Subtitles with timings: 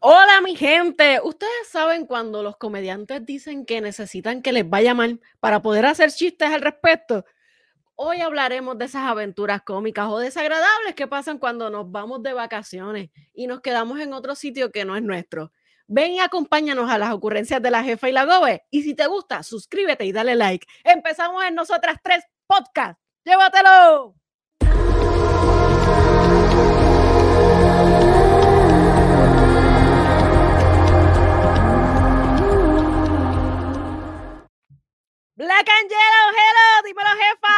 [0.00, 1.20] Hola, mi gente.
[1.24, 6.12] Ustedes saben cuando los comediantes dicen que necesitan que les vaya mal para poder hacer
[6.12, 7.24] chistes al respecto.
[7.96, 13.10] Hoy hablaremos de esas aventuras cómicas o desagradables que pasan cuando nos vamos de vacaciones
[13.34, 15.50] y nos quedamos en otro sitio que no es nuestro.
[15.88, 18.62] Ven y acompáñanos a las ocurrencias de la jefa y la gobe.
[18.70, 20.66] Y si te gusta, suscríbete y dale like.
[20.84, 23.00] Empezamos en Nosotras Tres Podcast.
[23.24, 24.17] ¡Llévatelo!
[35.38, 37.54] Black and Yellow, hello, dímelo, jefa.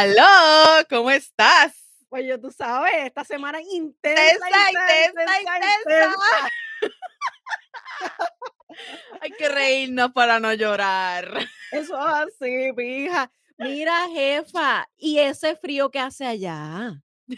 [0.00, 0.84] ¡Aló!
[0.88, 1.76] ¿Cómo estás?
[2.08, 6.50] Oye, tú sabes, esta semana intensa, Intensa, intensa, intensa, intensa.
[9.20, 11.38] Hay que reírnos para no llorar.
[11.70, 13.30] Eso es así, pija.
[13.56, 17.00] Mira, jefa, ¿y ese frío que hace allá?
[17.28, 17.36] Mi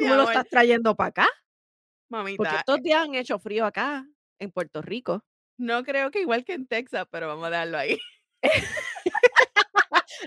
[0.00, 1.28] ¿Tú me lo estás trayendo para acá?
[2.10, 4.04] Porque Mamita, estos días han hecho frío acá,
[4.38, 5.24] en Puerto Rico.
[5.58, 7.98] No creo que igual que en Texas, pero vamos a dejarlo ahí.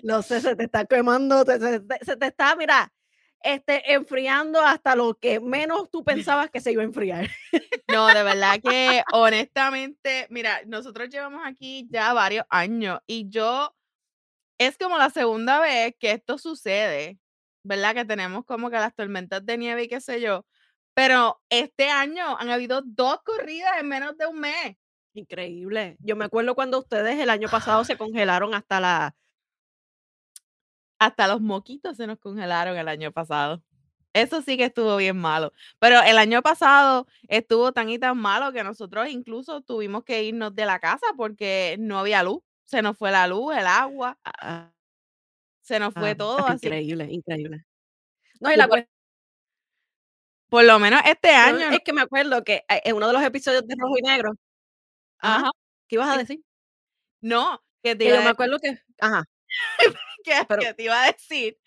[0.04, 2.92] No sé, se te está quemando, se, te- se te está, mira,
[3.42, 7.28] este, enfriando hasta lo que menos tú pensabas que se iba a enfriar.
[7.88, 13.76] No, de verdad que honestamente, mira, nosotros llevamos aquí ya varios años y yo,
[14.58, 17.18] es como la segunda vez que esto sucede,
[17.64, 17.96] ¿verdad?
[17.96, 20.46] Que tenemos como que las tormentas de nieve y qué sé yo,
[20.94, 24.78] pero este año han habido dos corridas en menos de un mes.
[25.20, 25.98] Increíble.
[26.00, 29.16] Yo me acuerdo cuando ustedes el año pasado se congelaron hasta la...
[30.98, 33.64] Hasta los moquitos se nos congelaron el año pasado.
[34.14, 35.54] Eso sí que estuvo bien malo.
[35.80, 40.54] Pero el año pasado estuvo tan y tan malo que nosotros incluso tuvimos que irnos
[40.56, 42.42] de la casa porque no había luz.
[42.66, 44.72] Se nos fue la luz, el agua, ah,
[45.62, 46.68] se nos fue ah, todo así.
[46.68, 47.66] increíble, increíble.
[48.42, 49.00] No, y la por, cuestión
[50.50, 53.24] por lo menos este año, es que me acuerdo que eh, en uno de los
[53.24, 54.34] episodios de Rojo y Negro,
[55.20, 55.52] ajá,
[55.88, 56.42] ¿qué ibas a decir?
[57.22, 59.26] no, que te Que yo me decir, acuerdo que, ajá,
[60.24, 61.58] que, pero que te iba a decir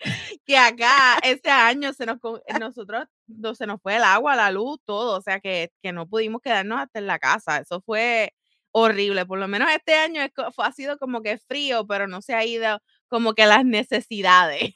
[0.46, 4.50] que acá este año se nos, con- nosotros, no, se nos fue el agua, la
[4.50, 7.58] luz, todo, o sea que, que no pudimos quedarnos hasta en la casa.
[7.58, 8.34] Eso fue
[8.72, 9.26] horrible.
[9.26, 12.34] Por lo menos este año es fue- ha sido como que frío, pero no se
[12.34, 14.74] ha ido como que las necesidades.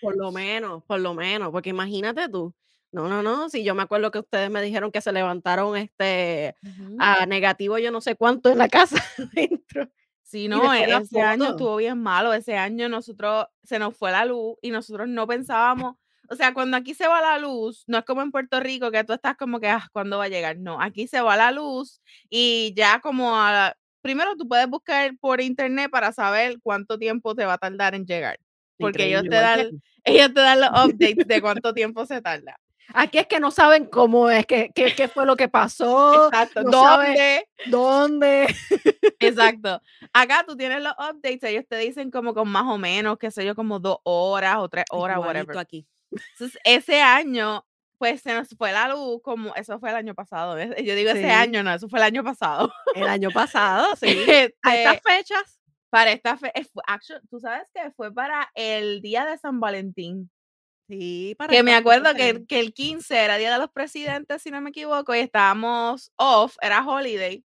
[0.00, 2.54] por lo menos, por lo menos, porque imagínate tú.
[2.92, 6.56] No, no, no, si yo me acuerdo que ustedes me dijeron que se levantaron este
[6.62, 6.96] Ujú.
[6.98, 8.96] a negativo yo no sé cuánto en la casa
[9.32, 9.88] adentro.
[10.22, 12.32] Sí, no, ese año estuvo bien malo.
[12.32, 15.96] Ese año nosotros se nos fue la luz y nosotros no pensábamos,
[16.32, 19.02] o sea, cuando aquí se va la luz, no es como en Puerto Rico que
[19.02, 20.58] tú estás como que, ah, ¿cuándo va a llegar?
[20.58, 25.40] No, aquí se va la luz y ya como a primero tú puedes buscar por
[25.40, 28.38] internet para saber cuánto tiempo te va a tardar en llegar,
[28.78, 29.60] porque ellos te dan,
[30.04, 32.59] ellos te dan los updates de cuánto tiempo se tarda.
[32.94, 36.62] Aquí es que no saben cómo es, qué, qué, qué fue lo que pasó, Exacto,
[36.62, 37.48] no ¿dónde?
[37.66, 38.54] dónde.
[39.20, 39.80] Exacto.
[40.12, 43.44] Acá tú tienes los updates, ellos te dicen como con más o menos, qué sé
[43.44, 45.42] yo, como dos horas o tres horas, whatever.
[45.42, 45.86] Igualito aquí.
[46.32, 47.64] Entonces, ese año,
[47.98, 50.58] pues se nos fue la luz, como eso fue el año pasado.
[50.58, 52.72] Yo digo ese Sí, año, no, eso fue el año pasado.
[52.94, 54.06] el año pasado, sí.
[54.62, 56.66] A estas Este, fechas, para esta fe, eh,
[57.30, 60.30] tú sabes que fue para el día de San Valentín.
[60.90, 64.50] Sí, para Que me acuerdo que, que el 15 era Día de los Presidentes, si
[64.50, 67.44] no me equivoco, y estábamos off, era holiday.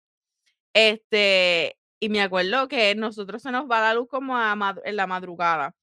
[0.74, 5.06] Este, y me acuerdo que nosotros se nos va la luz como a en la
[5.06, 5.74] madrugada.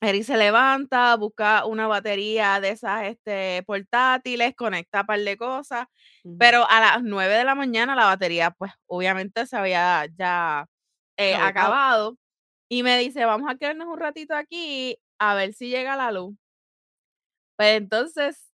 [0.00, 5.86] Eri se levanta, busca una batería de esas este, portátiles, conecta un par de cosas,
[6.24, 6.38] Ujú.
[6.38, 10.66] pero a las 9 de la mañana la batería, pues obviamente se había ya
[11.16, 11.48] eh, Agotado.
[11.48, 12.18] acabado.
[12.68, 16.36] Y me dice, vamos a quedarnos un ratito aquí a ver si llega la luz.
[17.58, 18.48] Pues entonces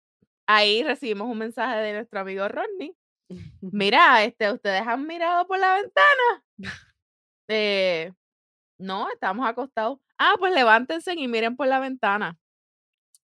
[0.46, 2.96] ahí recibimos un mensaje de nuestro amigo Rodney.
[3.60, 6.74] Mira, este, ¿ustedes han mirado por la ventana?
[7.46, 8.10] Eh,
[8.78, 9.98] no, estamos acostados.
[10.18, 12.38] Ah, pues levántense y miren por la ventana.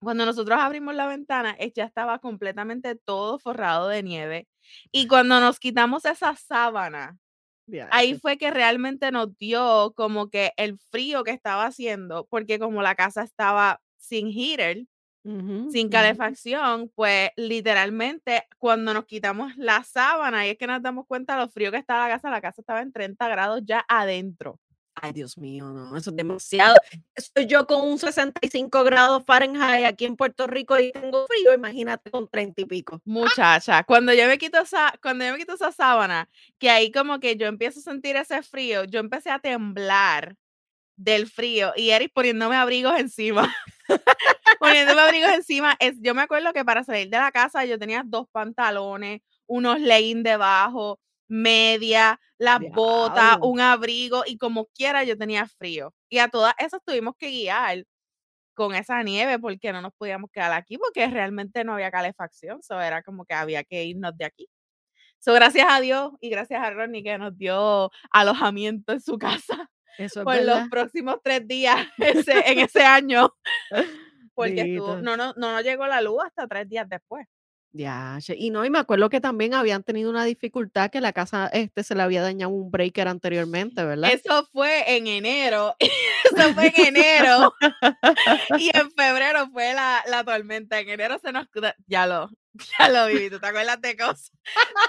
[0.02, 4.48] Cuando nosotros abrimos la ventana, ya estaba completamente todo forrado de nieve.
[4.92, 7.18] Y cuando nos quitamos esa sábana,
[7.92, 12.82] ahí fue que realmente nos dio como que el frío que estaba haciendo, porque como
[12.82, 14.86] la casa estaba sin heater,
[15.24, 21.36] Sin calefacción, pues literalmente cuando nos quitamos la sábana y es que nos damos cuenta
[21.36, 24.60] de lo frío que estaba la casa, la casa estaba en 30 grados ya adentro.
[25.02, 26.76] Ay, Dios mío, no, eso es demasiado.
[27.16, 32.12] Estoy yo con un 65 grados Fahrenheit aquí en Puerto Rico y tengo frío, imagínate
[32.12, 33.02] con 30 y pico.
[33.06, 37.20] Muchacha, cuando yo me quito esa, cuando yo me quito esa sábana, que ahí como
[37.20, 40.36] que yo empiezo a sentir ese frío, yo empecé a temblar
[40.98, 43.56] del frío y Eric poniéndome abrigos encima.
[44.60, 45.76] poniéndome abrigos encima.
[45.80, 49.80] Es, yo me acuerdo que para salir de la casa yo tenía dos pantalones, unos
[49.80, 55.94] leggings debajo, media, las botas, un abrigo y como quiera yo tenía frío.
[56.10, 57.84] Y a todas esas tuvimos que guiar
[58.56, 62.62] con esa nieve porque no nos podíamos quedar aquí porque realmente no había calefacción.
[62.64, 64.48] So era como que había que irnos de aquí.
[65.20, 69.70] So, gracias a Dios y gracias a Ronnie que nos dio alojamiento en su casa
[69.98, 70.62] Eso es por verdad.
[70.62, 73.34] los próximos tres días ese- en ese año.
[74.48, 77.26] Porque estuvo- no, no, no llegó la luz hasta tres días después.
[77.72, 81.48] Diache, Y no, y me acuerdo que también habían tenido una dificultad que la casa
[81.54, 84.12] este se le había dañado un breaker anteriormente, ¿verdad?
[84.12, 85.76] Eso fue en enero.
[85.80, 87.54] Eso fue en enero.
[88.58, 90.80] y en febrero fue la, la tormenta.
[90.80, 91.48] En enero se nos.
[91.86, 92.30] Ya lo,
[92.80, 93.30] ya lo viví.
[93.30, 94.32] ¿Tú te acuerdas de cosas?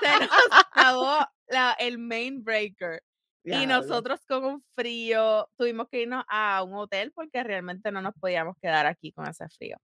[0.01, 0.31] Se nos
[0.73, 1.19] acabó
[1.49, 3.03] la- el main breaker.
[3.45, 8.15] Y nosotros con un frío tuvimos que irnos a un hotel porque realmente no nos
[8.15, 9.79] podíamos quedar aquí con ese frío.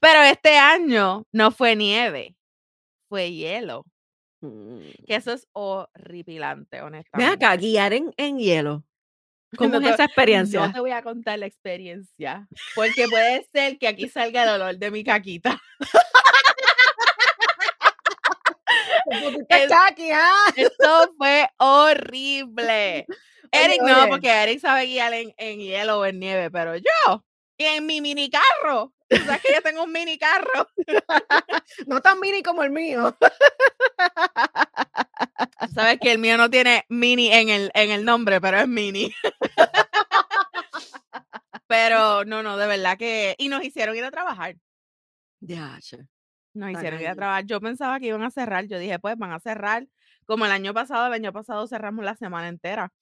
[0.00, 2.36] Pero este año no fue nieve,
[3.08, 3.84] fue hielo.
[4.42, 4.80] Mm.
[5.06, 7.44] Que eso es horripilante, Ven honestamente.
[7.44, 8.84] acá, guiar en, en hielo.
[9.56, 10.66] ¿Cómo No es esa experiencia?
[10.66, 14.78] No te voy a contar la experiencia, porque puede ser que aquí salga el olor
[14.78, 15.60] de mi caquita.
[19.10, 20.52] Pusiste es- kaki, ah.
[20.56, 23.06] Esto fue horrible.
[23.52, 24.08] Eric no, oye.
[24.08, 27.24] porque Eric sabe guiar en, en hielo o en nieve, pero yo,
[27.58, 28.92] en mi mini carro.
[29.10, 30.68] Sabes que yo tengo un mini carro.
[31.86, 33.16] No tan mini como el mío.
[35.74, 39.12] Sabes que el mío no tiene mini en el, en el nombre, pero es mini.
[41.66, 43.36] Pero no, no, de verdad que.
[43.38, 44.56] Y nos hicieron ir a trabajar.
[45.38, 45.98] Diache.
[46.54, 47.44] Nos hicieron ir a trabajar.
[47.46, 48.66] Yo pensaba que iban a cerrar.
[48.66, 49.86] Yo dije, pues van a cerrar.
[50.26, 52.92] Como el año pasado, el año pasado cerramos la semana entera.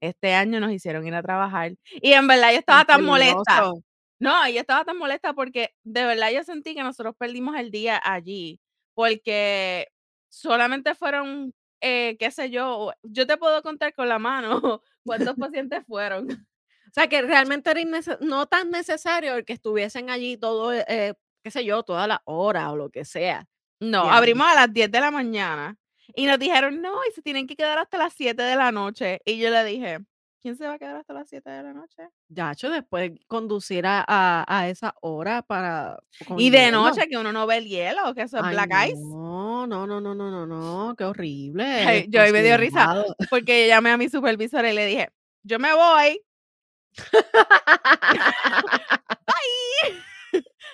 [0.00, 1.72] Este año nos hicieron ir a trabajar.
[1.90, 3.72] Y en verdad yo estaba tan molesta.
[4.18, 8.00] No, yo estaba tan molesta porque de verdad yo sentí que nosotros perdimos el día
[8.02, 8.60] allí.
[8.94, 9.88] Porque
[10.28, 15.84] solamente fueron, eh, qué sé yo, yo te puedo contar con la mano cuántos pacientes
[15.86, 16.30] fueron.
[16.30, 17.80] O sea, que realmente era
[18.20, 21.14] no tan necesario el que estuviesen allí todo, eh,
[21.46, 23.46] qué sé yo, toda la hora o lo que sea.
[23.78, 25.76] No, abrimos a las 10 de la mañana
[26.16, 29.20] y nos dijeron, no, y se tienen que quedar hasta las 7 de la noche.
[29.24, 30.00] Y yo le dije,
[30.42, 32.08] ¿quién se va a quedar hasta las 7 de la noche?
[32.26, 36.00] Yacho, después conducir a, a, a esa hora para.
[36.36, 36.82] Y de hielo.
[36.82, 38.96] noche que uno no ve el hielo, que eso es Ay, black ice.
[38.96, 41.64] No, no, no, no, no, no, no, qué horrible.
[41.64, 43.04] Ay, yo ahí me dio risa.
[43.30, 45.12] Porque llamé a mi supervisor y le dije,
[45.44, 46.20] yo me voy.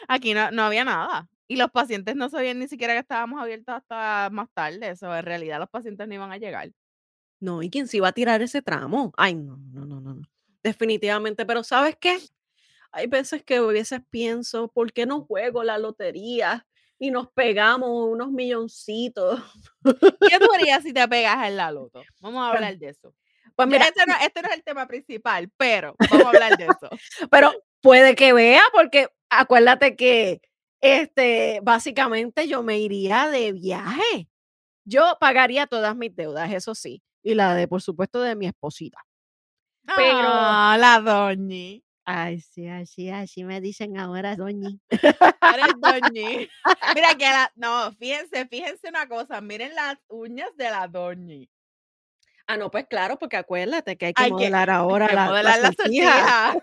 [0.09, 1.29] Aquí no, no había nada.
[1.49, 4.91] Y los pacientes no sabían ni siquiera que estábamos abiertos hasta más tarde.
[4.91, 6.71] Eso, en realidad los pacientes no iban a llegar.
[7.41, 9.13] No, ¿y quién se iba a tirar ese tramo?
[9.17, 10.23] Ay, no, no, no, no, no.
[10.63, 12.19] Definitivamente, pero ¿sabes qué?
[12.93, 16.67] Hay veces que a veces pienso, ¿por qué no juego la lotería
[16.99, 19.41] y nos pegamos unos milloncitos?
[19.83, 22.03] ¿Qué tú harías si te pegas en la loto?
[22.21, 23.13] Vamos a hablar de eso.
[23.57, 26.65] Pues mira, este, no, este no es el tema principal, pero vamos a hablar de
[26.65, 26.89] eso.
[27.31, 29.09] pero puede que vea, porque
[29.41, 30.41] acuérdate que
[30.81, 34.29] este, básicamente yo me iría de viaje.
[34.85, 38.99] Yo pagaría todas mis deudas, eso sí, y la de, por supuesto, de mi esposita.
[39.97, 41.85] Pero- Ah, la doñi.
[42.05, 44.81] Ay, sí, así, así me dicen ahora, doñi.
[44.91, 46.49] Eres doñi.
[46.97, 47.53] Mira que la.
[47.55, 49.41] No, fíjense, fíjense una cosa.
[49.41, 51.49] Miren las uñas de la doñi.
[52.49, 55.25] Ah, no, pues claro, porque acuérdate que hay que Hay que- modelar ahora Que la,
[55.27, 56.55] la modelar la sortija.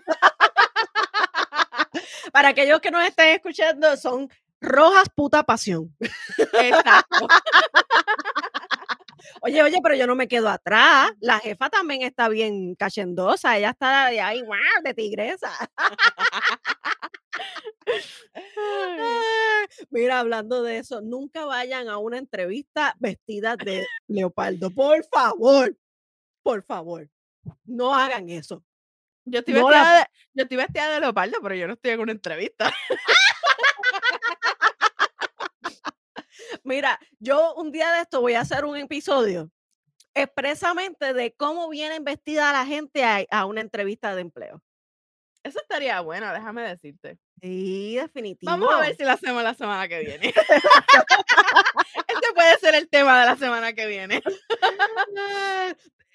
[2.32, 4.28] Para aquellos que nos estén escuchando, son
[4.60, 5.94] rojas puta pasión.
[6.52, 7.26] Exacto.
[9.42, 11.12] Oye, oye, pero yo no me quedo atrás.
[11.20, 13.56] La jefa también está bien cachendosa.
[13.56, 14.60] Ella está de ahí, ¡guau!
[14.84, 15.50] de tigresa.
[19.90, 24.70] Mira, hablando de eso, nunca vayan a una entrevista vestidas de leopardo.
[24.70, 25.74] Por favor,
[26.42, 27.08] por favor,
[27.64, 28.62] no hagan eso.
[29.30, 31.92] Yo estoy, No vestida la- de, yo estoy vestida de leopardo, pero yo no estoy
[31.92, 32.72] en una entrevista.
[36.64, 39.50] Mira, yo un día de esto voy a hacer un episodio
[40.14, 44.62] expresamente de cómo viene vestida la gente a, a una entrevista de empleo.
[45.42, 47.18] Eso estaría bueno, déjame decirte.
[47.40, 48.50] Sí, definitivo.
[48.52, 50.26] Vamos a ver si lo hacemos la semana que viene.
[52.08, 54.22] este puede ser el tema de la semana que viene.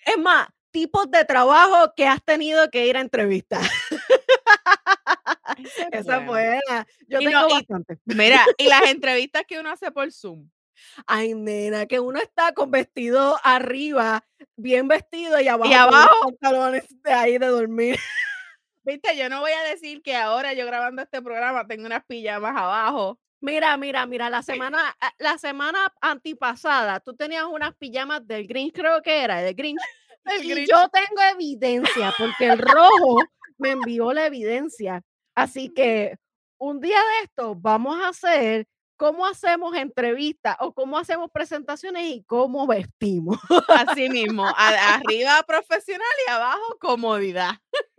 [0.05, 3.65] Es más, tipos de trabajo que has tenido que ir a entrevistas.
[5.91, 6.85] Esa es buena.
[7.07, 7.97] Yo Y tengo no, y- bastante.
[8.03, 10.49] Mira, y las entrevistas que uno hace por Zoom.
[11.07, 14.25] Ay, nena, que uno está con vestido arriba,
[14.57, 16.15] bien vestido y abajo, con abajo.
[16.23, 17.97] pantalones de ahí de dormir.
[18.83, 22.51] Viste, yo no voy a decir que ahora yo grabando este programa tengo unas pijamas
[22.57, 23.17] abajo.
[23.39, 28.73] Mira, mira, mira, la semana, ah, la semana antipasada tú tenías unas pijamas del Grinch,
[28.73, 29.79] creo que era, del Grinch.
[30.41, 33.17] Y yo tengo evidencia, porque el rojo
[33.57, 35.01] me envió la evidencia.
[35.35, 36.15] Así que
[36.57, 38.65] un día de esto vamos a hacer
[38.97, 43.37] cómo hacemos entrevistas o cómo hacemos presentaciones y cómo vestimos.
[43.67, 44.53] Así mismo, a-
[44.95, 47.51] arriba profesional y abajo comodidad.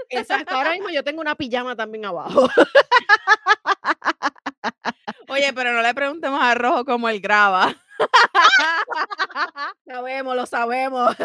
[0.09, 2.49] Exacto, ahora mismo yo tengo una pijama también abajo.
[5.28, 7.75] Oye, pero no le preguntemos a Rojo cómo él graba.
[9.87, 11.16] Sabemos, lo sabemos.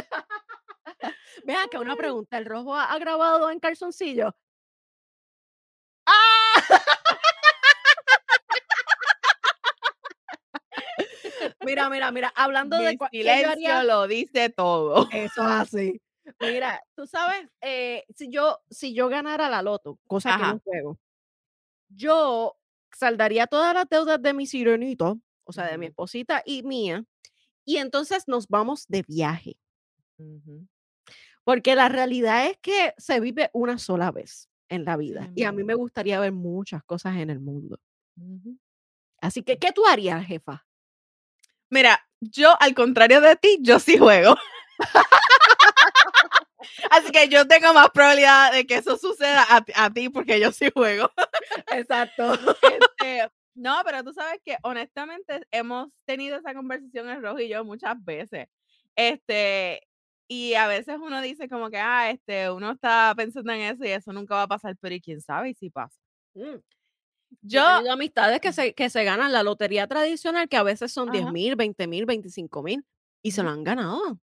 [1.46, 4.36] Vean que una pregunta, ¿el rojo ha, ha grabado en calzoncillo?
[6.06, 6.54] ¡Ah!
[11.64, 15.08] Mira, mira, mira, hablando de Mi yo silencio haría- lo dice todo.
[15.12, 16.02] Eso es así.
[16.40, 21.00] Mira, tú sabes, eh, si yo, si yo ganara la loto, cosa que no juego,
[21.90, 22.58] yo
[22.96, 27.04] saldaría todas las deudas de mi sirenito, o sea, de mi esposita y mía,
[27.66, 29.58] y entonces nos vamos de viaje.
[30.18, 30.68] Ujú.
[31.44, 35.30] Porque la realidad es que se vive una sola vez en la vida.
[35.36, 37.80] Y a mí me gustaría ver muchas cosas en el mundo.
[39.20, 40.66] Así que, ¿qué tú harías, jefa?
[41.70, 44.36] Mira, yo al contrario de ti, yo sí juego.
[46.92, 50.40] Así que yo tengo más probabilidad de que eso suceda a, ti- a ti porque
[50.40, 51.10] yo sí juego.
[51.72, 52.34] Exacto.
[53.02, 57.66] Este, no, pero tú sabes que honestamente hemos tenido esa conversación el rojo y yo
[57.66, 58.48] muchas veces.
[58.96, 59.82] Este,
[60.34, 63.90] y a veces uno dice como que, ah, este, uno está pensando en eso y
[63.90, 65.98] eso nunca va a pasar, pero ¿y quién sabe y si pasa?
[66.36, 66.56] Mm,
[67.42, 70.92] Yo, he tenido amistades que se, que se ganan la lotería tradicional, que a veces
[70.94, 71.34] son 10 Ajá.
[71.34, 72.86] mil, 20 mil, 25 mil,
[73.22, 74.20] y se lo han ganado.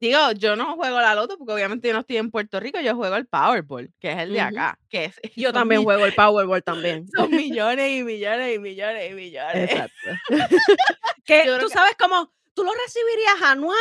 [0.00, 2.96] digo, yo no juego la loto porque obviamente yo no estoy en Puerto Rico, yo
[2.96, 6.14] juego el Powerball, que es el de acá, que es, Yo también mi- juego el
[6.14, 7.06] Powerball también.
[7.16, 9.70] son millones y millones y millones y millones.
[9.70, 10.10] Exacto.
[11.24, 13.78] que tú que- sabes cómo, ¿tú lo recibirías anual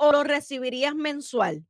[0.00, 1.64] o lo recibirías mensual?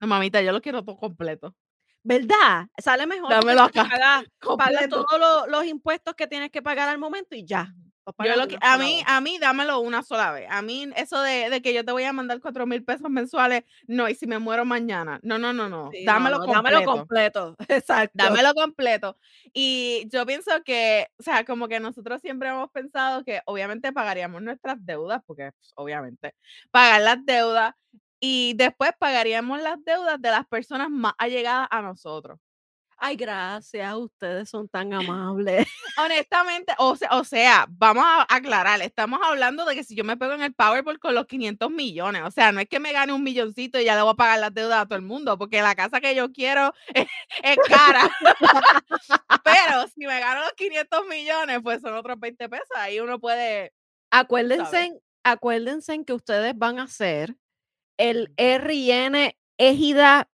[0.00, 1.54] No, mamita, yo lo quiero todo completo.
[2.02, 2.66] ¿Verdad?
[2.78, 3.30] Sale mejor.
[3.30, 5.04] Dámelo acá, pagas completo.
[5.06, 7.72] todos lo- los impuestos que tienes que pagar al momento y ya.
[8.24, 9.04] Yo lo que, a mí, vez.
[9.06, 10.46] a mí dámelo una sola vez.
[10.50, 13.64] A mí eso de, de que yo te voy a mandar cuatro mil pesos mensuales,
[13.86, 16.84] no, y si me muero mañana, no, no, no, no, Sí, dámelo, no, completo, dámelo
[16.84, 17.56] completo.
[17.68, 18.12] Exacto.
[18.14, 19.16] dámelo completo.
[19.52, 24.42] Y yo pienso que, o sea, como que nosotros siempre hemos pensado que obviamente pagaríamos
[24.42, 26.34] nuestras deudas, porque pues, obviamente
[26.70, 27.74] pagar las deudas
[28.20, 32.38] y después pagaríamos las deudas de las personas más allegadas a nosotros.
[32.98, 33.94] Ay, gracias.
[33.94, 35.66] Ustedes son tan amables.
[35.98, 40.16] Honestamente, o sea, o sea, vamos a aclarar, estamos hablando de que si yo me
[40.16, 43.12] pego en el Powerball con los 500 millones, o sea, no es que me gane
[43.12, 45.60] un milloncito y ya le voy a pagar las deudas a todo el mundo, porque
[45.60, 47.06] la casa que yo quiero es,
[47.42, 48.10] es cara.
[49.44, 53.72] Pero si me gano los 500 millones, pues son otros 20 pesos, ahí uno puede...
[54.10, 57.36] Acuérdense, acuérdense en que ustedes van a hacer
[57.98, 60.28] el R&N Égida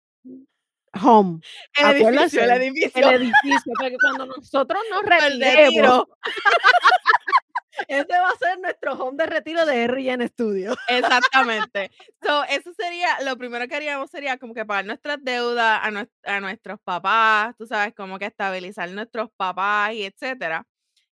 [1.02, 1.40] Home.
[1.78, 3.10] El edificio, el edificio.
[3.10, 6.06] El edificio, porque cuando nosotros nos retiremos,
[7.88, 10.76] ese va a ser nuestro home de retiro de R&N Studio.
[10.88, 11.92] Exactamente.
[12.22, 15.82] So, eso sería, lo primero que haríamos sería como que pagar nuestras deudas
[16.24, 20.66] a nuestros papás, tú sabes, como que estabilizar nuestros papás y etcétera.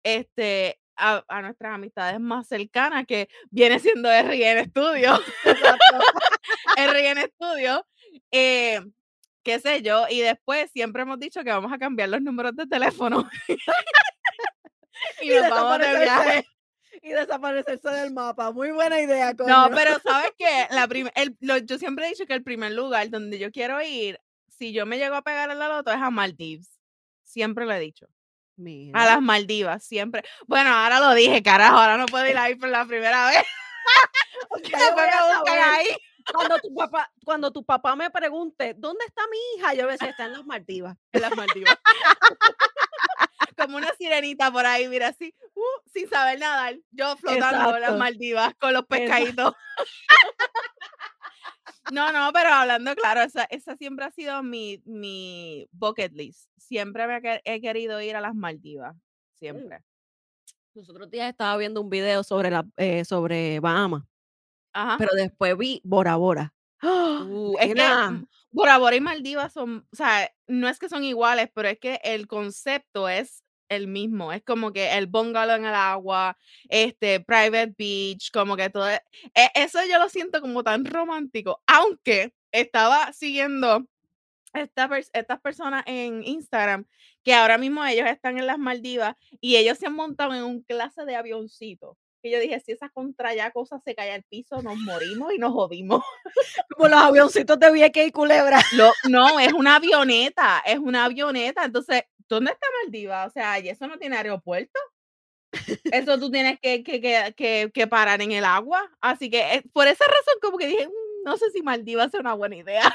[0.04, 5.18] Este, a, a nuestras amistades más cercanas, que viene siendo RN Studio.
[6.76, 7.86] RN Studio.
[8.30, 8.80] Eh,
[9.42, 12.66] qué sé yo, y después siempre hemos dicho que vamos a cambiar los números de
[12.66, 13.28] teléfono.
[15.22, 16.46] y, nos vamos de viaje.
[17.02, 18.52] y desaparecerse del mapa.
[18.52, 19.48] Muy buena idea, coño.
[19.48, 20.66] No, pero ¿sabes qué?
[20.70, 24.18] La el- lo- yo siempre he dicho que el primer lugar donde yo quiero ir,
[24.48, 26.78] si yo me llego a pegar en la loto, es a Maldives.
[27.22, 28.06] Siempre lo he dicho.
[28.92, 30.22] A las Maldivas, siempre.
[30.46, 33.44] Bueno, ahora lo dije, carajo, ahora no puedo ir ahí por la primera vez.
[34.62, 34.78] Yo
[35.42, 35.86] voy a ahí.
[36.32, 39.74] Cuando tu papá, cuando tu papá me pregunte, ¿dónde está mi hija?
[39.74, 40.96] Yo voy a decir, está en las Maldivas.
[41.12, 41.76] En las Maldivas.
[43.56, 46.76] Como una sirenita por ahí, mira, así, uh, sin saber nadar.
[46.90, 47.96] Yo flotando en las.
[47.98, 49.54] Maldivas con los pescaditos.
[51.90, 56.48] No, no, pero hablando claro, esa, esa siempre ha sido mi, mi bucket list.
[56.56, 58.96] Siempre me he quer- he querido ir a las Maldivas.
[59.34, 59.82] Siempre.
[60.74, 64.04] Los otros días estaba viendo un video sobre, la, eh, sobre Bahamas,
[64.72, 64.96] Ajá.
[64.98, 66.54] pero después vi Bora Bora.
[66.80, 67.24] ¡Ah!
[67.28, 71.48] Uh, es que Bora Bora y Maldivas son, o sea, no es que son iguales,
[71.54, 74.32] pero es que el concepto es el mismo.
[74.32, 76.36] Es como que el bungalow en el agua,
[76.68, 78.88] este, private beach, como que todo.
[78.90, 79.00] e-
[79.34, 81.62] e- Eso yo lo siento como tan romántico.
[81.66, 83.86] Aunque estaba siguiendo
[84.52, 86.84] estas personas en Instagram,
[87.24, 90.62] que ahora mismo ellos están en las Maldivas y ellos se han montado en un
[90.62, 91.96] clase de avioncito.
[92.22, 95.52] Que yo dije, si esa contraya cosa se cae al piso, nos morimos y nos
[95.52, 96.02] jodimos.
[96.76, 98.60] Como los avioncitos de Vieques y Culebra.
[99.08, 101.64] no, es una avioneta, es una avioneta.
[101.64, 103.26] Entonces, ¿dónde está Maldiva?
[103.26, 104.78] O sea, ¿y eso no tiene aeropuerto?
[105.84, 108.90] Eso tú tienes que, que, que, parar en el agua.
[109.00, 112.14] Así que eh, por esa razón, como que dije, mm, no sé si Maldiva es
[112.14, 112.94] una buena idea.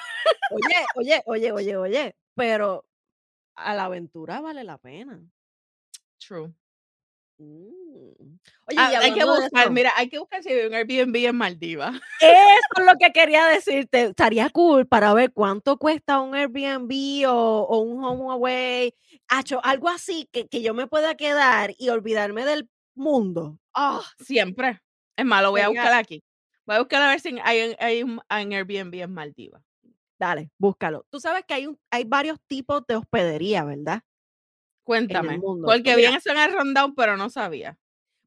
[0.51, 2.85] Oye, oye, oye, oye, oye, pero
[3.55, 5.19] a la aventura vale la pena.
[6.17, 6.53] True.
[7.39, 8.39] Mm.
[8.69, 11.89] Oye, ah, hay que buscar, mira, hay que buscar si hay un Airbnb en Maldiva.
[12.21, 14.03] Eso es lo que quería decirte.
[14.03, 16.91] Estaría cool para ver cuánto cuesta un Airbnb
[17.29, 18.93] o, un home away.
[19.63, 23.59] algo así que, que, yo me pueda quedar y olvidarme del mundo.
[23.73, 24.81] Oh, siempre.
[25.15, 26.23] Es malo, voy a buscar aquí.
[26.65, 29.61] Voy a buscar a ver si hay, hay un, Airbnb en Maldiva.
[30.19, 31.05] Dale, búscalo.
[31.09, 34.01] Tú sabes que hay, un, hay varios tipos de hospedería, ¿verdad?
[34.87, 35.37] Cuéntame.
[35.41, 37.77] Porque pues bien eso en el rundown, pero no sabía.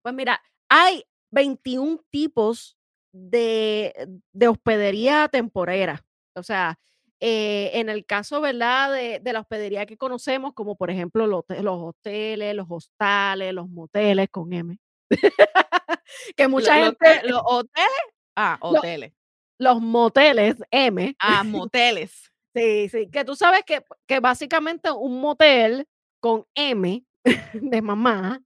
[0.02, 2.76] Pues mira, hay 21 tipos
[3.12, 3.94] de,
[4.34, 6.04] de hospedería temporera.
[6.34, 6.78] O sea,
[7.18, 8.92] eh, en el caso, ¿verdad?
[8.92, 13.70] De, de, la hospedería que conocemos, como por ejemplo los, los hoteles, los hostales, los
[13.70, 14.76] moteles con M.
[16.36, 17.22] que mucha gente.
[17.24, 17.88] Los, hoteles.
[18.36, 19.14] Ah, hoteles.
[19.58, 21.16] Los, moteles M.
[21.18, 22.30] Ah, moteles.
[22.54, 23.08] sí, sí.
[23.10, 25.86] Que tú sabes que, que básicamente un motel
[26.20, 27.04] con M
[27.54, 28.40] de mamá,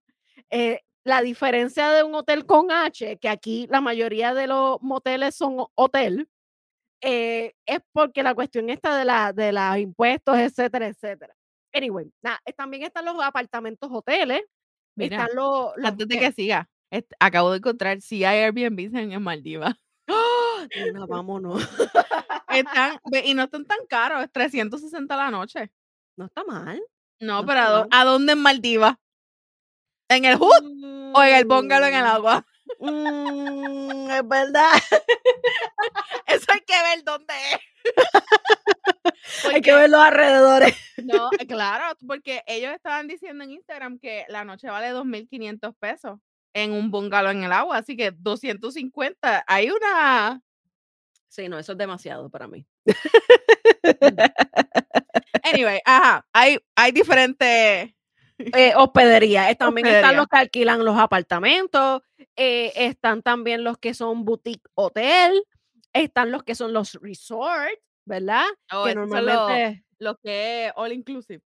[0.51, 5.35] eh, la diferencia de un hotel con H, que aquí la mayoría de los moteles
[5.35, 6.29] son hotel,
[7.03, 11.35] eh, es porque la cuestión está de, la, de los impuestos, etcétera, etcétera.
[11.75, 12.11] Anyway,
[12.57, 14.43] también están los apartamentos hoteles.
[14.97, 16.69] están los, antes de que siga,
[17.19, 19.75] acabo de encontrar si hay Airbnb en, Maldivas.
[20.09, 21.07] ¡Oh!
[21.09, 21.63] vámonos.
[22.49, 25.71] están, y no están tan caros, es 360 la noche.
[26.17, 26.81] No está mal.
[27.21, 28.97] No, pero ¿a, dónde en Maldivas?
[30.09, 32.47] ¿En el hood o en el bungalow en el agua?
[32.81, 34.73] Mm, es verdad.
[36.27, 37.61] Eso hay que ver dónde es.
[39.55, 40.75] hay que ver los alrededores.
[41.03, 46.19] No, eh, claro, porque ellos estaban diciendo en Instagram que la noche vale 2.500 pesos
[46.55, 50.41] en un bungalow en el agua, así que 250, hay una...
[51.29, 52.65] Sí, no, eso es demasiado para mí.
[55.45, 57.95] Anyway, ajá, hay, hay diferentes
[58.39, 59.57] eh, hospederías.
[59.59, 62.03] También están los que alquilan los apartamentos,
[62.37, 65.45] eh, están también los que son boutique hotel,
[65.93, 68.47] están los que son los resorts, ¿verdad?
[68.73, 71.43] Oh, que normalmente los, que es all inclusive.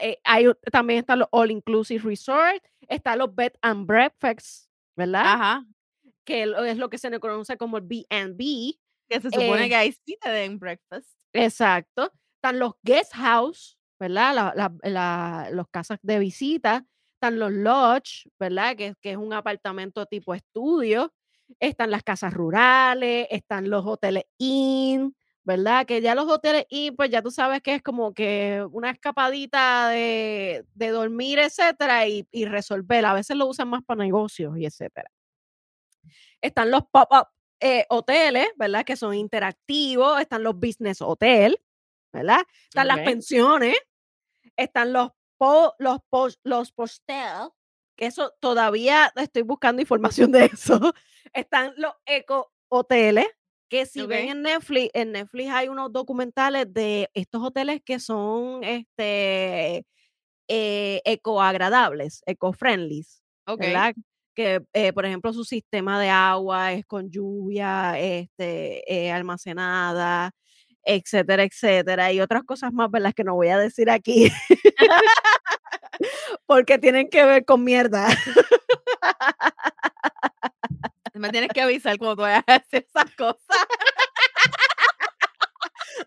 [0.00, 5.22] Eh, hay, también están los all inclusive resort, están los bed and breakfast, ¿verdad?
[5.24, 5.64] Ajá.
[6.24, 8.78] Que es lo que se le conoce como el B&B.
[9.08, 11.08] Que se supone que hay cita de breakfast.
[11.32, 14.54] Exacto están los guest house, ¿verdad?
[14.84, 18.76] La, los casas de visita, están los lodge, ¿verdad?
[18.76, 21.12] Que, que, es un apartamento tipo estudio,
[21.58, 25.84] están las casas rurales, están los hoteles inn, ¿verdad?
[25.84, 29.88] Que ya los hoteles inn, pues ya tú sabes que es como que una escapadita
[29.88, 33.04] de, de dormir, etcétera, y, y, resolver.
[33.04, 35.10] A veces lo usan más para negocios y etcétera.
[36.40, 37.26] Están los pop-up
[37.60, 38.84] eh, hoteles, ¿verdad?
[38.84, 41.60] Que son interactivos, están los business hotel,
[42.12, 42.40] ¿verdad?
[42.64, 43.76] Están las pensiones,
[44.56, 45.10] están los,
[45.78, 46.00] los,
[46.42, 47.50] los postel,
[47.96, 50.78] que eso todavía estoy buscando información de eso.
[51.34, 53.26] Están los eco hoteles,
[53.68, 58.64] que si ven en Netflix, en Netflix hay unos documentales de estos hoteles que son
[58.64, 59.84] este
[60.48, 63.04] eh, eco-agradables, eco-friendly,
[63.58, 63.94] ¿verdad?
[64.38, 70.30] Que, eh, por ejemplo, su sistema de agua es con lluvia este, eh, almacenada,
[70.84, 73.12] etcétera, etcétera, y otras cosas más, ¿verdad?
[73.12, 74.30] Que no voy a decir aquí.
[76.46, 78.06] Porque tienen que ver con mierda.
[81.14, 83.66] Me tienes que avisar cuando tú vayas a hacer esas cosas.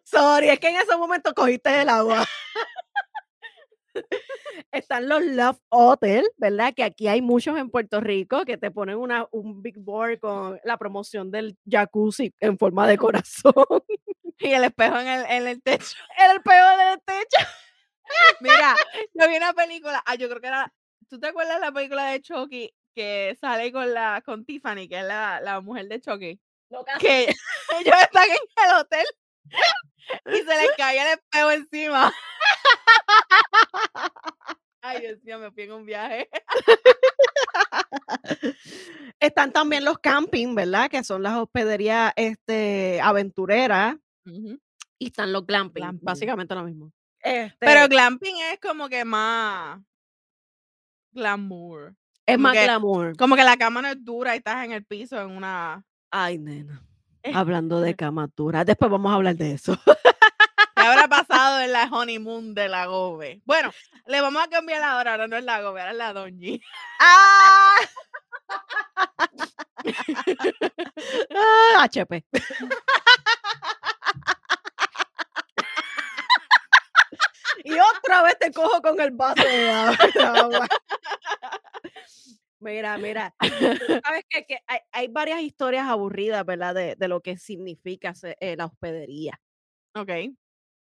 [0.05, 2.25] Sorry, es que en ese momento cogiste el agua.
[4.71, 6.73] Están los Love Hotel, ¿verdad?
[6.73, 10.59] Que aquí hay muchos en Puerto Rico que te ponen una, un big board con
[10.63, 13.53] la promoción del jacuzzi en forma de corazón.
[14.43, 15.95] Y el espejo en el, en el techo.
[16.17, 17.47] El espejo en el techo.
[18.39, 18.75] Mira,
[19.13, 20.73] yo vi una película, ah, yo creo que era,
[21.07, 24.97] ¿tú te acuerdas de la película de Chucky que sale con la con Tiffany, que
[24.97, 26.39] es la, la mujer de Chucky?
[26.99, 29.05] que ellos están en el hotel
[30.25, 32.13] y se les cae el espejo encima.
[34.83, 36.27] Ay, Dios mío, me fui en un viaje.
[39.19, 40.89] Están también los camping, ¿verdad?
[40.89, 43.95] Que son las hospederías este, aventureras.
[44.97, 46.05] Y están los glamping, Glamping.
[46.05, 46.91] básicamente lo mismo.
[47.23, 49.79] Pero Este, glamping es como que más
[51.11, 51.95] glamour.
[52.25, 53.17] es como más que- glamour.
[53.17, 55.83] Como que la cama no es dura y estás en el piso en una.
[56.11, 56.83] Ay, nena.
[57.23, 57.31] Eh.
[57.35, 58.65] Hablando de camatura.
[58.65, 59.77] Después vamos a hablar de eso.
[60.75, 61.30] ¿Qué habrá pasado
[61.61, 63.41] en la honeymoon de la Gobe?
[63.45, 63.71] Bueno,
[64.07, 66.61] le vamos a cambiar ahora, ahora no es la Gobe, ahora es la Doñi.
[66.99, 67.75] ¡Ah!
[71.33, 72.23] Ah, HP.
[77.63, 79.69] y otra vez te cojo con el vaso de
[80.23, 80.67] agua.
[82.59, 83.33] Mira, mira.
[83.39, 86.75] Sabes que, que hay, hay varias historias aburridas, ¿verdad?
[86.75, 89.39] De, de lo que significa eh, la hospedería.
[89.95, 90.09] Ok.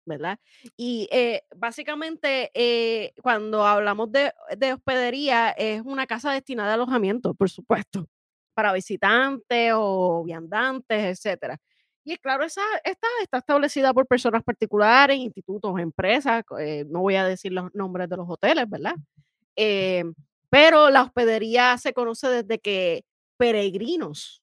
[0.07, 0.39] ¿Verdad?
[0.77, 7.35] Y eh, básicamente eh, cuando hablamos de, de hospedería es una casa destinada a alojamiento,
[7.35, 8.07] por supuesto,
[8.55, 11.59] para visitantes o viandantes, etcétera.
[12.05, 17.25] Y claro, esa esta está establecida por personas particulares, institutos, empresas, eh, no voy a
[17.25, 18.95] decir los nombres de los hoteles, ¿verdad?
[20.51, 23.05] Pero la hospedería se conoce desde que
[23.37, 24.43] peregrinos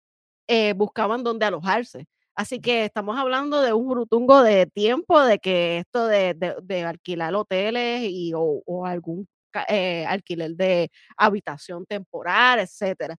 [0.76, 2.08] buscaban dónde alojarse.
[2.36, 6.84] Así que estamos hablando de un brutungo de tiempo, de que esto de, de- de
[6.86, 9.28] alquilar hoteles y, o, o algún
[9.68, 13.18] eh, alquiler de habitación temporal, etcétera.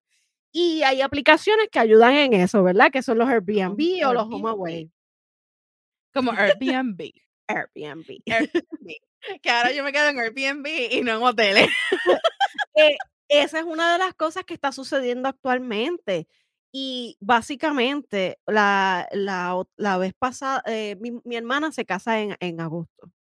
[0.51, 2.91] Y hay aplicaciones que ayudan en eso, ¿verdad?
[2.91, 4.23] Que son los Airbnb o los.
[4.25, 4.91] HomeAway.
[6.13, 7.11] Como Airbnb.
[7.47, 8.19] Airbnb.
[8.27, 9.41] Airbnb.
[9.41, 11.67] que ahora yo me quedo en Airbnb y no en hoteles.
[12.75, 12.97] Eh,
[13.29, 16.27] esa es una de las cosas que está sucediendo actualmente.
[16.75, 22.59] Y básicamente, la, la, la vez pasada, eh, mi, mi hermana se casa en, en
[22.59, 23.11] agosto.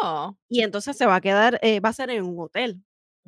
[0.00, 0.36] Oh.
[0.48, 2.80] Y entonces se va a quedar, eh, va a ser en un hotel.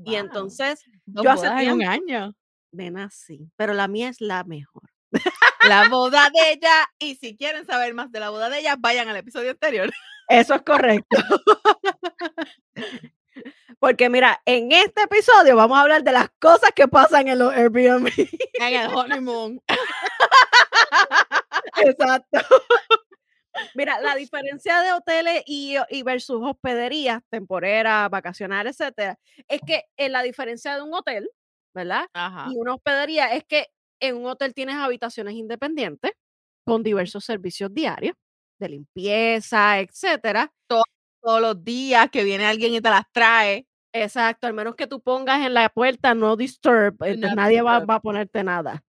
[0.05, 2.35] Y entonces, Dos yo hace en un tiempo- año.
[2.72, 4.83] nena, sí, pero la mía es la mejor.
[5.68, 6.87] La boda de ella.
[7.00, 9.90] Y si quieren saber más de la boda de ella, vayan al episodio anterior.
[10.29, 11.16] Eso es correcto.
[13.87, 17.55] Porque mira, en este episodio vamos a hablar de las cosas que pasan en los
[17.55, 18.07] Airbnb.
[18.61, 19.62] En el honeymoon.
[21.77, 22.40] Exacto.
[23.77, 30.11] Mira, la diferencia de hoteles y, y versus hospederías temporeras, vacacionales, etcétera, es que en
[30.11, 31.31] la diferencia de un hotel,
[31.72, 32.07] ¿verdad?
[32.12, 32.49] Ajá.
[32.51, 33.68] Y una hospedería es que
[34.01, 36.11] en un hotel tienes habitaciones independientes
[36.64, 38.16] con diversos servicios diarios
[38.59, 40.53] de limpieza, etcétera.
[40.66, 43.64] Todos los días que viene alguien y te las trae.
[44.02, 46.96] Exacto, al menos que tú pongas en la puerta no disturb,
[47.35, 48.82] nadie va, a ponerte nada.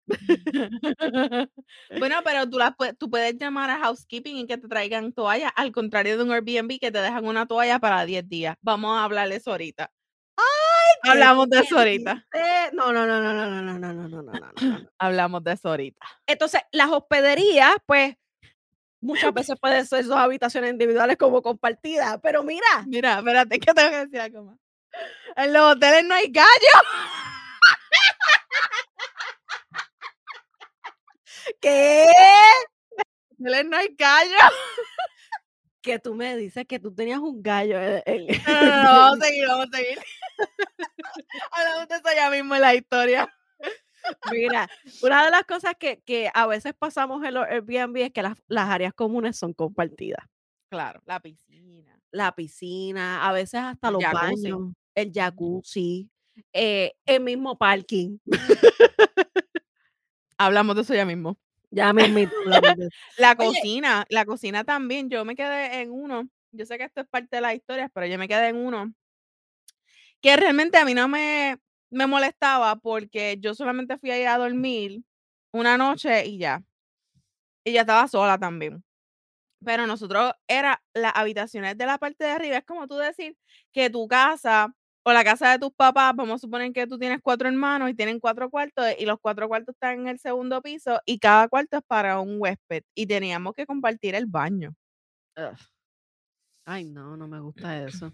[1.99, 2.49] Bueno, pero
[2.97, 6.79] tú, puedes llamar a housekeeping y que te traigan toallas, al contrario de un Airbnb
[6.79, 8.55] que te dejan una toalla para 10 días.
[8.61, 9.91] Vamos a hablar de eso ahorita.
[11.03, 12.25] ¿Qué Hablamos de eso ahorita.
[12.73, 14.89] no, no, no, no, no, no, no, no, no, no, no, no.
[14.97, 16.05] Hablamos de eso ahorita.
[16.25, 18.15] Entonces, las hospederías, pues,
[19.01, 23.89] muchas veces pueden ser dos habitaciones individuales como compartidas, pero mira, Mira, espérate, que tengo
[23.89, 24.57] que decir algo más.
[25.35, 26.47] En los hoteles no hay gallo.
[31.61, 32.05] ¿qué?
[32.05, 32.11] En
[33.39, 34.35] los hoteles no hay gallo.
[35.81, 37.79] Que tú me dices que tú tenías un gallo.
[37.81, 39.99] en- en- No, no, no, vamos a seguir, vamos a seguir.
[41.51, 43.33] Hablamos de eso ya mismo en la historia.
[44.31, 44.69] Mira,
[45.01, 48.37] una de las cosas que, que a veces pasamos en los Airbnb es que las,
[48.47, 50.25] las áreas comunes son compartidas.
[50.69, 51.99] Claro, la piscina.
[52.11, 54.51] La piscina, a veces hasta los jacuzzi.
[54.51, 56.09] baños, el jacuzzi,
[56.51, 58.17] eh, el mismo parking.
[60.37, 61.37] Hablamos de eso ya mismo.
[61.69, 62.31] Ya eso.
[63.17, 63.47] La Oye.
[63.47, 65.09] cocina, la cocina también.
[65.09, 66.27] Yo me quedé en uno.
[66.51, 68.93] Yo sé que esto es parte de las historias, pero yo me quedé en uno
[70.21, 71.59] que realmente a mí no me,
[71.91, 75.03] me molestaba porque yo solamente fui a ir a dormir
[75.51, 76.63] una noche y ya.
[77.63, 78.83] Y ya estaba sola también.
[79.63, 82.57] Pero nosotros era las habitaciones de la parte de arriba.
[82.57, 83.37] Es como tú decir
[83.71, 84.73] que tu casa
[85.07, 87.93] o la casa de tus papás, vamos a suponer que tú tienes cuatro hermanos y
[87.93, 91.77] tienen cuatro cuartos y los cuatro cuartos están en el segundo piso y cada cuarto
[91.77, 94.73] es para un huésped y teníamos que compartir el baño.
[95.37, 95.55] Ugh.
[96.65, 98.11] Ay, no, no me gusta eso.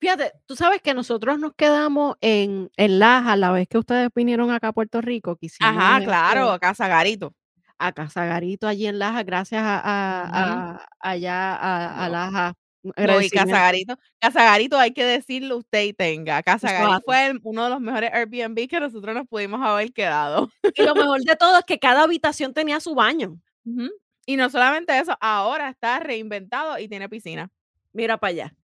[0.00, 4.50] Fíjate, tú sabes que nosotros nos quedamos en, en Laja la vez que ustedes vinieron
[4.50, 5.36] acá a Puerto Rico.
[5.36, 7.34] Que Ajá, este, claro, Casa Garito.
[7.78, 12.08] A Casagarito allí en Laja, gracias a, a- a- allá a, a.
[12.08, 12.54] Laja.
[12.82, 13.50] No, y agradecimiento.
[13.52, 16.42] Casa Garito, Casa Garito hay que decirlo usted y tenga.
[16.42, 17.04] Casa Eso Garito hace.
[17.04, 20.50] fue el- uno de los mejores Airbnb que nosotros nos pudimos haber quedado.
[20.74, 23.38] Y lo mejor de todo es que cada habitación tenía su baño.
[24.26, 27.50] Y no solamente eso, ahora está reinventado y tiene piscina.
[27.92, 28.54] Mira para allá.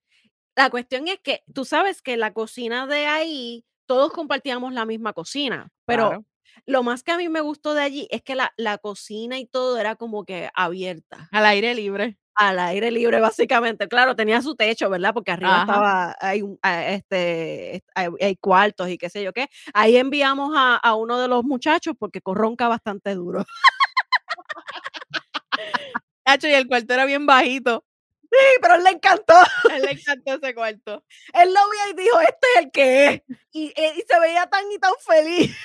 [0.57, 5.12] La cuestión es que tú sabes que la cocina de ahí, todos compartíamos la misma
[5.12, 6.24] cocina, pero Claro.
[6.66, 9.46] lo más que a mí me gustó de allí es que la, la cocina y
[9.46, 11.28] todo era como que abierta.
[11.31, 12.18] Al aire libre.
[12.38, 13.88] Al aire libre, básicamente.
[13.88, 15.12] Claro, tenía su techo, ¿verdad?
[15.12, 15.62] Porque arriba Ajá.
[15.62, 16.42] estaba, hay,
[16.87, 19.48] este, hay, hay cuartos y qué sé yo qué.
[19.74, 23.44] Ahí enviamos a, a uno de los muchachos porque corronca bastante duro.
[26.42, 27.85] Y el cuarto era bien bajito.
[28.22, 29.35] Sí, pero él le encantó.
[29.72, 31.03] Él le encantó ese cuarto.
[31.33, 33.22] Él lo vio y dijo, este es el que es.
[33.53, 35.57] Y, eh, y se veía tan y tan feliz.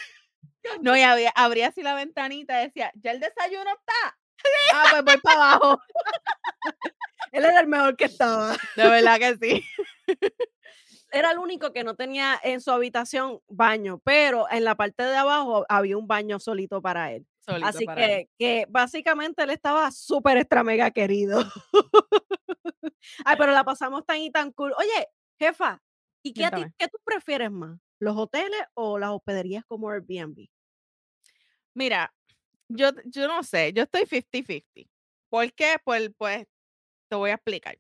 [0.81, 4.17] No, y había, abría así la ventanita y decía, ¿ya el desayuno está?
[4.73, 5.81] Ah, pues voy para abajo.
[7.31, 8.55] Él era el mejor que estaba.
[8.75, 9.65] De verdad que sí.
[11.11, 15.15] Era el único que no tenía en su habitación baño, pero en la parte de
[15.15, 17.27] abajo había un baño solito para él.
[17.39, 18.29] Solito Así para él.
[18.37, 21.43] que, que básicamente él estaba súper extra mega querido.
[23.25, 24.73] Ay, pero la pasamos tan y tan cool.
[24.77, 25.81] Oye, jefa,
[26.23, 27.79] ¿y qué, a ti, qué tú prefieres más?
[27.99, 30.47] ¿Los hoteles o las hospederías como Airbnb?
[31.75, 32.13] Mira,
[32.69, 34.87] yo, yo no sé, yo estoy 50-50.
[35.29, 35.77] ¿Por qué?
[35.83, 36.45] Pues, pues
[37.09, 37.77] te voy a explicar.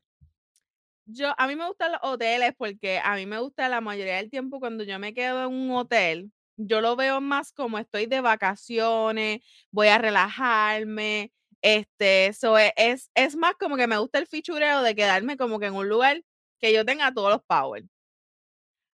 [1.05, 4.29] Yo, a mí me gustan los hoteles porque a mí me gusta la mayoría del
[4.29, 8.21] tiempo cuando yo me quedo en un hotel, yo lo veo más como estoy de
[8.21, 9.41] vacaciones,
[9.71, 14.81] voy a relajarme, este, eso es, es, es más como que me gusta el fichureo
[14.81, 16.23] de quedarme como que en un lugar
[16.59, 17.83] que yo tenga todos los power.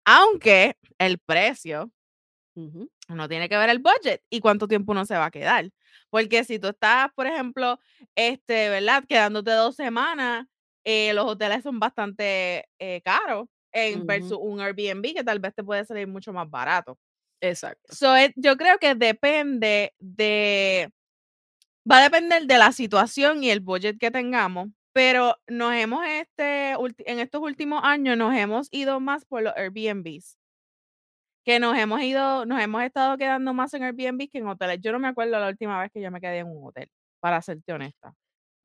[0.05, 1.91] Aunque el precio.
[3.09, 5.71] No tiene que ver el budget y cuánto tiempo uno se va a quedar.
[6.11, 7.79] Porque si tú estás, por ejemplo,
[8.15, 9.05] este, ¿verdad?
[9.07, 10.47] Quedándote dos semanas,
[10.85, 14.07] eh, los hoteles son bastante eh, caros en Ujú.
[14.07, 16.99] versus un Airbnb que tal vez te puede salir mucho más barato.
[17.41, 17.93] Exacto.
[17.93, 20.91] So, yo creo que depende de,
[21.91, 26.73] va a depender de la situación y el budget que tengamos, pero nos hemos, este,
[26.73, 30.39] en estos últimos años nos hemos ido más por los Airbnbs
[31.45, 34.81] que nos hemos ido, nos hemos estado quedando más en Airbnb que en hoteles.
[34.81, 36.89] Yo no me acuerdo la última vez que yo me quedé en un hotel,
[37.21, 38.15] para serte honesta.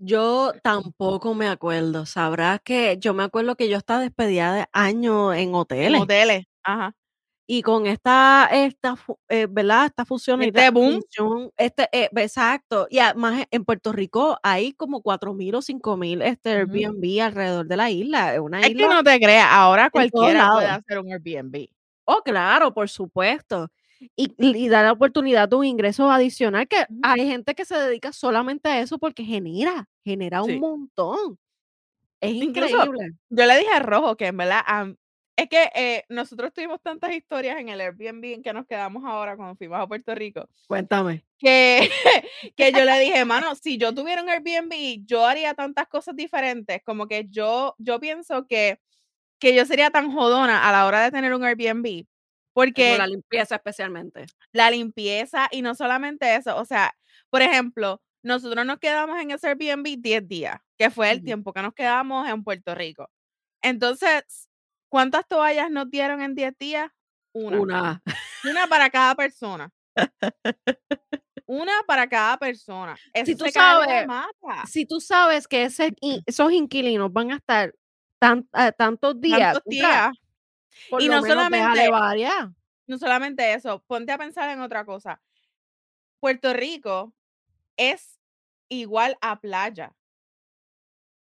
[0.01, 2.05] Yo tampoco me acuerdo.
[2.05, 6.01] Sabrás que yo me acuerdo que yo estaba despedida de años en En hoteles.
[6.01, 6.93] hoteles, ajá.
[7.47, 8.95] Y con esta, esta,
[9.29, 9.87] eh, ¿verdad?
[9.87, 11.01] Esta fusión Este boom.
[11.57, 12.87] este, eh, exacto.
[12.91, 16.51] Y además en Puerto Rico hay como 4.000 o 5.000 este.
[16.51, 18.35] Airbnb alrededor de la isla.
[18.35, 21.67] Es una Es que no te creas, ahora cualquiera puede hacer un Airbnb.
[22.11, 23.69] Oh, claro, por supuesto.
[24.15, 28.13] Y, y da la oportunidad de un ingreso adicional que hay gente que se dedica
[28.13, 31.37] solamente a eso porque genera, genera un montón.
[32.21, 33.15] Es Incluso increíble.
[33.29, 34.63] yo le dije a Rojo que en verdad,
[35.37, 39.37] es que eh, nosotros tuvimos tantas historias en el Airbnb en que nos quedamos ahora
[39.37, 41.23] cuando fuimos a Puerto Rico, Cuéntame.
[41.37, 41.89] que,
[42.57, 46.81] que yo le dije, mano, si yo tuviera un Airbnb, yo haría tantas cosas diferentes,
[46.83, 48.79] como que yo, yo pienso que,
[49.39, 52.05] que yo sería tan jodona a la hora de tener un Airbnb,
[52.75, 54.25] Como porque la limpieza especialmente.
[54.53, 56.93] la limpieza y no solamente eso, o sea,
[57.29, 61.25] por ejemplo, nosotros nos quedamos en ese Airbnb 10 días, que fue el Ujú.
[61.25, 63.09] tiempo que nos quedamos en Puerto Rico.
[63.63, 64.49] Entonces,
[64.89, 66.91] ¿cuántas toallas nos dieron en 10 días?
[67.33, 67.59] Una.
[67.61, 68.01] Una.
[68.43, 69.71] Una para cada persona.
[71.47, 72.99] Una para cada persona.
[73.13, 74.07] Eso Si tú sabes,
[74.63, 75.93] si tú sabes que ese,
[76.25, 77.73] esos inquilinos van a estar
[78.19, 80.11] tan, eh, tantos días, Tantos días.
[80.89, 81.89] por Y no solamente,
[82.87, 85.21] no solamente eso, ponte a pensar en otra cosa.
[86.19, 87.13] Puerto Rico
[87.77, 88.19] es
[88.69, 89.95] igual a playa.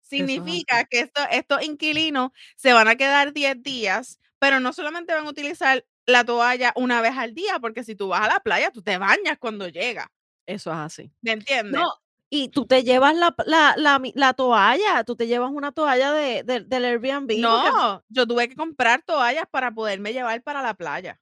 [0.02, 0.08] Es.
[0.08, 5.26] Significa que esto- estos inquilinos se van a quedar 10 días, pero no solamente van
[5.26, 8.70] a utilizar la toalla una vez al día, porque si tú vas a la playa,
[8.72, 10.08] tú te bañas cuando llegas.
[10.46, 11.12] Eso es así.
[11.22, 11.80] ¿Me entiendes?
[11.80, 11.92] No,
[12.34, 13.74] y tú te llevas la, la,
[14.14, 18.48] la, toalla, tú te llevas una toalla de, de- del Airbnb porque No, yo tuve
[18.48, 21.20] que comprar toallas para poderme llevar para la playa.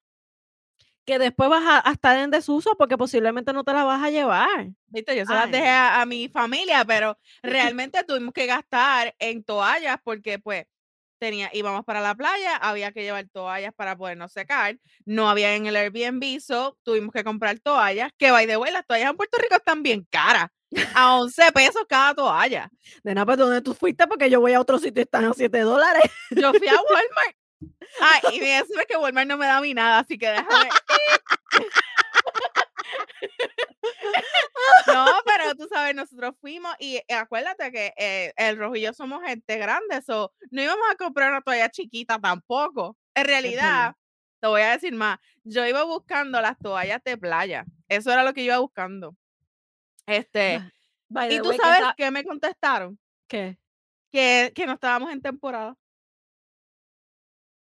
[1.05, 4.11] que después vas a, a estar en desuso porque posiblemente no te la vas a
[4.11, 4.69] llevar.
[4.87, 9.97] Viste, yo se las dejé a mi familia, pero realmente tuvimos que gastar en toallas
[10.05, 10.67] porque pues
[11.19, 15.67] tenía, íbamos para la playa, había que llevar toallas para podernos secar, no había en
[15.67, 19.37] el Airbnb, so tuvimos que comprar toallas, que by the way, las toallas en Puerto
[19.39, 20.47] Rico están bien caras,
[20.95, 22.71] a 11 pesos cada toalla.
[23.03, 24.07] Nena, pues ¿dónde tú fuiste?
[24.07, 26.03] Porque yo voy a otro sitio y están a 7 dólares.
[26.31, 27.37] Yo fui a Walmart.
[28.01, 30.69] Ay, y eso es que Walmart no me da a mí nada, así que déjame.
[34.87, 38.93] No, pero tú sabes, nosotros fuimos y eh, acuérdate que eh, el rojo y yo
[38.93, 42.97] somos gente grande, eso no íbamos a comprar una toalla chiquita tampoco.
[43.15, 43.95] En realidad,
[44.41, 48.33] te voy a decir más, yo iba buscando las toallas de playa, eso era lo
[48.33, 49.17] que yo iba buscando.
[50.07, 50.71] Este, Ah,
[51.09, 53.59] By y tú way, que sabes esa- qué me contestaron, ¿Qué?
[54.13, 55.77] que, que no estábamos en temporada.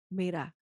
[0.10, 0.54] Mira,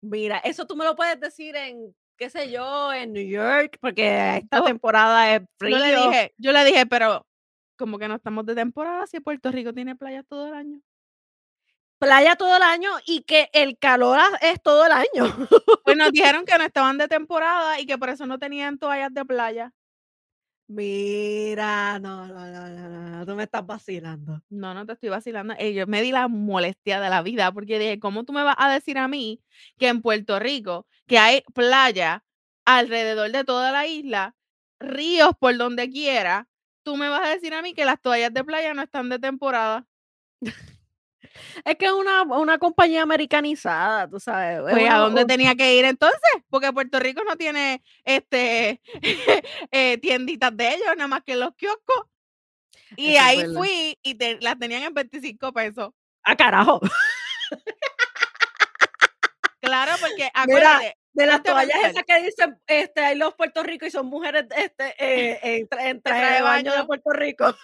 [0.00, 4.36] mira, eso tú me lo puedes decir en, qué sé yo, en New York, porque
[4.36, 6.10] esta temporada es yo le frío.
[6.10, 7.26] dije, yo le dije, pero
[7.76, 10.80] como que no estamos de temporada si Puerto Rico tiene playas todo el año.
[11.98, 15.34] Playa todo el año y que el calor es todo el año.
[15.82, 19.12] Pues nos dijeron que no estaban de temporada y que por eso no tenían toallas
[19.12, 19.72] de playa.
[20.68, 24.42] Mira, no, no, no, no, tú me estás vacilando.
[24.48, 25.54] No, no te estoy vacilando.
[25.58, 28.56] Eh, yo me di la molestia de la vida porque dije, ¿cómo tú me vas
[28.58, 29.40] a decir a mí
[29.78, 32.24] que en Puerto Rico, que hay playa
[32.64, 34.34] alrededor de toda la isla,
[34.80, 36.48] ríos por donde quiera,
[36.82, 39.20] tú me vas a decir a mí que las toallas de playa no están de
[39.20, 39.86] temporada?
[41.64, 44.60] Es que es una, una compañía americanizada, tú sabes.
[44.60, 46.20] Pues, ¿a dónde tenía que ir entonces?
[46.48, 48.80] Porque Puerto Rico no tiene este
[49.70, 52.06] eh, tienditas de ellos, nada más que los kioscos.
[52.96, 55.90] Y ahí fui y las tenían en 25 pesos.
[56.22, 56.80] ¡Ah, carajo!
[59.66, 60.96] Claro, porque acuérdate.
[61.12, 64.94] de las toallas esas que dicen, este, hay los Puerto Rico y son mujeres este,
[64.98, 67.54] eh, en, traje de baño de Puerto Rico.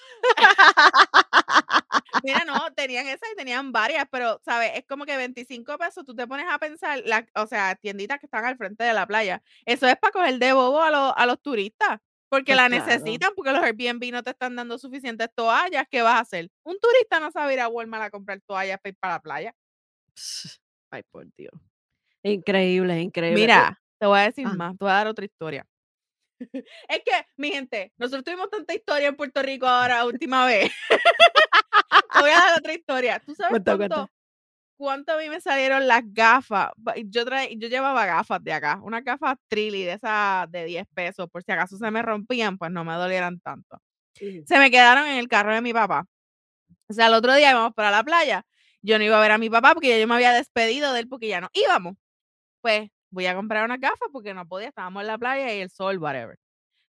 [2.22, 4.72] Mira, no, tenían esas y tenían varias, pero, ¿sabes?
[4.75, 8.27] Es como que 25 pesos, tú te pones a pensar, la, o sea, tienditas que
[8.27, 9.42] están al frente de la playa.
[9.64, 13.33] Eso es para coger de bobo a, los, a los turistas, porque pues la necesitan,
[13.35, 15.87] porque los Airbnb no te están dando suficientes toallas.
[15.90, 16.51] ¿Qué vas a hacer?
[16.64, 19.55] Un turista no sabe ir a Walmart a comprar toallas para ir para la playa.
[20.90, 21.53] Ay, por Dios.
[22.22, 23.40] Increíble, increíble.
[23.40, 24.55] Mira, te voy a decir ah.
[24.55, 25.66] más, te voy a dar otra historia.
[26.88, 30.70] es que, mi gente, nosotros tuvimos tanta historia en Puerto Rico ahora, última vez.
[32.20, 33.20] Voy a dar otra historia.
[33.20, 33.62] ¿Tú sabes
[34.77, 36.70] cuánto, a mí me salieron las gafas?
[37.07, 41.42] Yo, yo llevaba gafas de acá, una gafas Trilly de esas de 10 pesos, por
[41.42, 43.81] si acaso se me rompían, pues no me dolieran tanto.
[44.14, 46.07] Se me quedaron en el carro de mi papá.
[46.88, 48.44] O sea, el otro día íbamos para la playa.
[48.83, 51.09] Yo no iba a ver a mi papá porque yo me había despedido de él
[51.09, 51.96] porque ya no íbamos.
[52.61, 55.70] Pues voy a comprar una gafas porque no podía, estábamos en la playa y el
[55.70, 56.38] sol, whatever.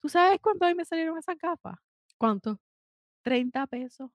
[0.01, 1.77] ¿Tú sabes cuánto a mí me salieron esas gafas?
[2.19, 2.61] ¿Cuánto?
[3.23, 4.11] 30 pesos.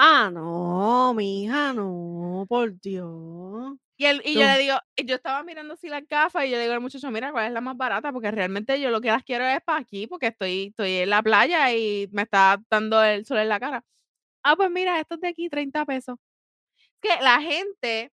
[0.00, 3.76] Ah, no, mi hija, no, por Dios.
[3.96, 6.62] Y, él, y yo le digo, yo estaba mirando así las gafas y yo le
[6.62, 8.12] digo al muchacho, mira, ¿cuál es la más barata?
[8.12, 11.20] Porque realmente yo lo que las quiero es para aquí, porque estoy, estoy en la
[11.20, 13.84] playa y me está dando el sol en la cara.
[14.44, 16.16] Ah, pues mira, estos de aquí, 30 pesos.
[17.02, 18.12] Que la gente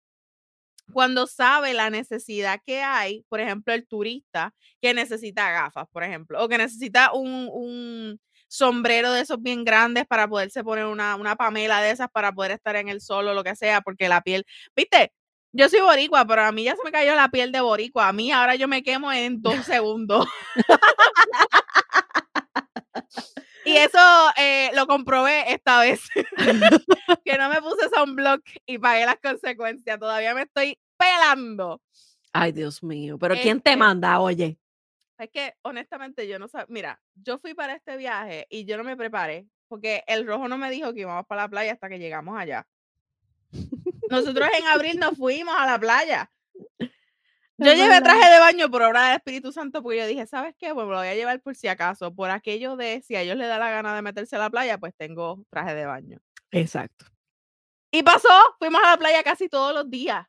[0.92, 6.42] cuando sabe la necesidad que hay, por ejemplo, el turista que necesita gafas, por ejemplo,
[6.44, 8.20] o que necesita un,
[8.54, 12.52] sombrero de esos bien grandes para poderse poner una, una pamela de esas para poder
[12.52, 14.44] estar en el sol o lo que sea, porque la piel,
[14.76, 15.12] viste,
[15.56, 18.08] yo soy boricua, pero a mí ya se me cayó la piel de boricua.
[18.08, 20.26] A mí ahora yo me quemo en dos segundos.
[23.64, 23.98] y eso
[24.36, 26.00] eh, lo comprobé esta vez.
[27.24, 29.98] que no me puse sunblock y pagué las consecuencias.
[29.98, 31.80] Todavía me estoy pelando.
[32.32, 33.16] Ay, Dios mío.
[33.16, 34.58] Pero ¿quién te este manda, oye?
[35.18, 36.59] Es que honestamente yo no sé.
[36.68, 40.59] Mira, yo fui para este viaje y yo no me preparé porque el rojo no
[40.59, 42.66] me dijo que íbamos para la playa hasta que llegamos allá.
[44.11, 46.31] Nosotros en abril nos fuimos a la playa.
[47.57, 50.74] Yo llevé traje de baño por obra del Espíritu Santo porque yo dije, ¿sabes qué?
[50.74, 53.37] Pues me lo voy a llevar por si acaso, por aquello de si a ellos
[53.37, 56.18] les da la gana de meterse a la playa, pues tengo traje de baño.
[56.50, 57.07] Exacto.
[57.92, 60.27] Y pasó, fuimos a la playa casi todos los días.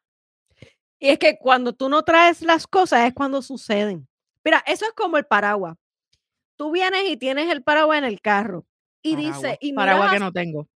[0.99, 4.07] Y es que cuando tú no traes las cosas es cuando suceden.
[4.45, 5.75] Mira, eso es como el paraguas.
[6.55, 8.65] Tú vienes y tienes el paraguas en el carro
[9.01, 9.57] y dice...
[9.59, 10.69] Y paraguas que no tengo.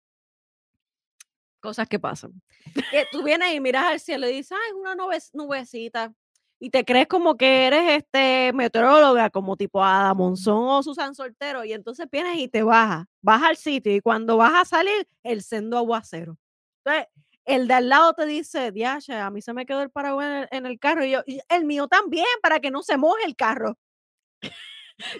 [1.59, 2.41] Cosas que pasan.
[2.89, 4.95] que tú vienes y miras al cielo y dices, ay, una
[5.33, 6.13] nubecita
[6.59, 11.63] y te crees como que eres este meteoróloga, como tipo Ada Monzón o Susan Soltero,
[11.63, 15.43] y entonces vienes y te bajas, vas al sitio y cuando vas a salir, el
[15.43, 16.37] sendo aguacero.
[16.83, 17.07] Entonces,
[17.47, 20.65] el de al lado te dice, Diasha, a mí se me quedó el paraguas en
[20.65, 23.77] el, carro, y yo, el mío también, para que no se moje el carro.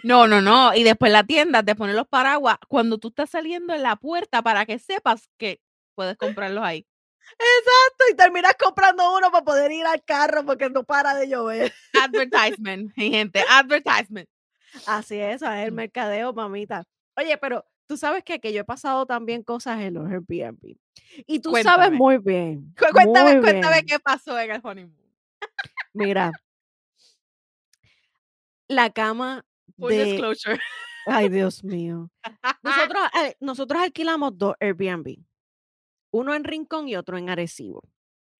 [0.03, 0.73] No, no, no.
[0.75, 4.41] Y después la tienda te pone los paraguas cuando tú estás saliendo en la puerta
[4.41, 5.61] para que sepas que
[5.95, 6.85] puedes comprarlos ahí.
[7.29, 11.73] Exacto, y terminas comprando uno para poder ir al carro porque no para de llover.
[12.01, 14.27] Advertisement, gente, advertisement.
[14.85, 15.75] Así es, es el mm.
[15.75, 16.83] mercadeo, mamita.
[17.15, 20.75] Oye, pero tú sabes que, que yo he pasado también cosas en los Airbnb.
[21.25, 22.73] Y tú sabes muy bien.
[22.93, 25.13] Cuéntame, cuéntame qué pasó en el honeymoon.
[25.93, 26.31] Mira,
[28.67, 29.45] la cama
[29.77, 30.05] Full de...
[30.05, 30.59] disclosure.
[31.05, 32.11] Ay, Dios mío.
[32.61, 35.17] Nosotros, eh, nosotros alquilamos dos Airbnb
[36.11, 37.83] uno en Rincón y otro en Arecibo.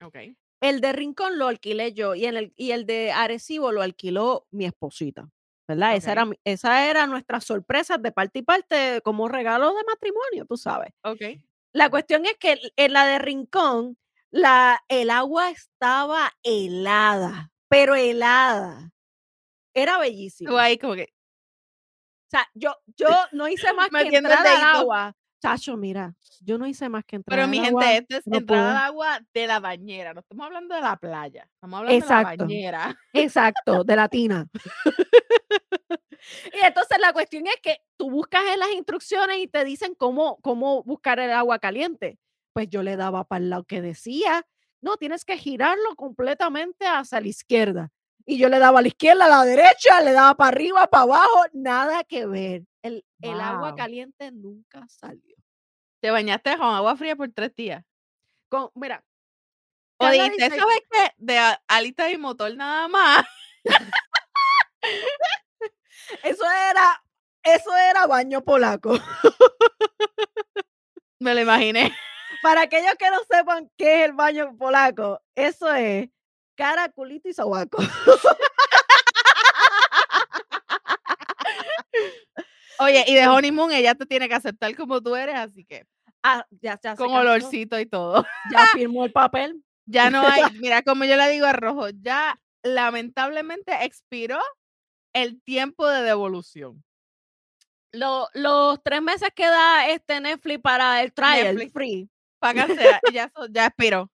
[0.02, 0.38] Okay.
[0.62, 4.66] El de Rincón lo alquilé yo y, el, y el de Arecibo lo alquiló mi
[4.66, 5.30] esposita,
[5.68, 5.96] ¿verdad?
[5.96, 10.58] Esa, era, esa era nuestra sorpresa de parte y parte como regalo de matrimonio, tú
[10.58, 10.94] sabes.
[11.04, 11.22] Ok.
[11.74, 13.98] La cuestión es que en la de Rincón,
[14.32, 18.92] la, el agua estaba helada, pero helada.
[19.74, 20.58] Era bellísimo.
[20.58, 21.14] ahí como que...
[22.28, 26.66] O sea, yo, yo no hice más que entrar al agua Chacho, mira, yo no
[26.66, 29.48] hice más que entrar Pero mi agua, gente, esto es no entrada al agua de
[29.48, 32.44] la bañera, no estamos hablando de la playa, estamos hablando de la Exacto.
[32.44, 32.98] bañera.
[33.14, 34.48] Exacto, de la tina.
[36.54, 40.38] Y entonces la cuestión es que tú buscas en las instrucciones y te dicen cómo,
[40.42, 42.20] cómo buscar el agua caliente.
[42.54, 44.46] Pues yo le daba para el lado que decía,
[44.82, 47.92] no, tienes que girarlo completamente hacia la izquierda.
[48.30, 51.04] Y yo le daba a la izquierda, a la derecha, le daba para arriba, para
[51.04, 52.64] abajo, nada que ver.
[52.84, 55.36] El, el agua caliente nunca salió.
[56.02, 57.86] Te bañaste con agua fría por tres días.
[58.50, 59.02] Con, mira,
[59.98, 61.12] O dijiste, dice- ¿sabes qué?
[61.18, 63.26] De a- alita y motor nada más.
[66.24, 67.04] eso era,
[67.44, 68.94] eso era baño polaco.
[71.20, 71.96] Me lo imaginé.
[72.44, 76.10] Para aquellos que no sepan qué es el baño polaco, eso es
[76.58, 77.78] cara, culito y sobaco.
[82.80, 85.86] Oye, y de honeymoon ella te tiene que aceptar como tú eres, así que
[86.24, 88.26] Ah, ya, ya con olorcito y todo.
[88.52, 89.64] Ya firmó el papel.
[89.86, 94.40] Ya no hay, mira, como yo le digo a Rojo, ya lamentablemente expiró
[95.14, 96.84] el tiempo de devolución.
[97.94, 101.72] Lo- los tres meses que da este Netflix para el trial Netflix.
[101.74, 104.12] free, Cancelar, ya, ya expiró.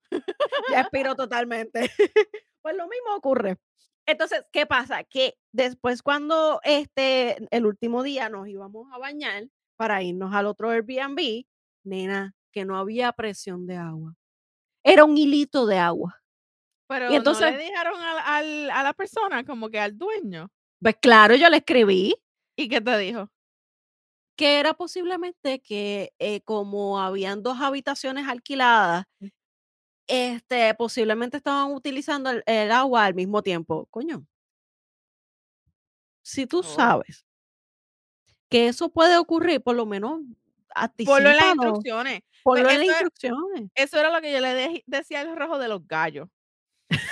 [0.72, 1.90] ya expiró totalmente.
[2.62, 3.58] pues lo mismo ocurre.
[4.06, 5.04] Entonces, ¿qué pasa?
[5.04, 9.46] Que después cuando este, el último día nos íbamos a bañar
[9.78, 11.46] para irnos al otro Airbnb,
[11.86, 14.16] nena, que no había presión de agua.
[14.84, 16.22] Era un hilito de agua.
[16.88, 20.50] Pero entonces- no le dijeron al, al- a la persona, como que al dueño.
[20.82, 22.14] Pues claro, yo le escribí
[22.58, 23.30] ¿Y qué te dijo?
[24.36, 29.28] Que era posiblemente que eh, como habían dos habitaciones alquiladas, Mm.
[30.08, 33.88] este, posiblemente estaban utilizando el, el agua al mismo tiempo.
[33.92, 34.26] Coño,
[36.22, 36.64] si tú Oh.
[36.64, 37.26] sabes
[38.50, 40.22] que eso puede ocurrir, por lo menos
[41.06, 42.22] Ponlo en las instrucciones.
[42.44, 43.70] ponlo en las instrucciones.
[43.76, 46.28] Eso era lo que yo le de- decía al rojo de los gallos.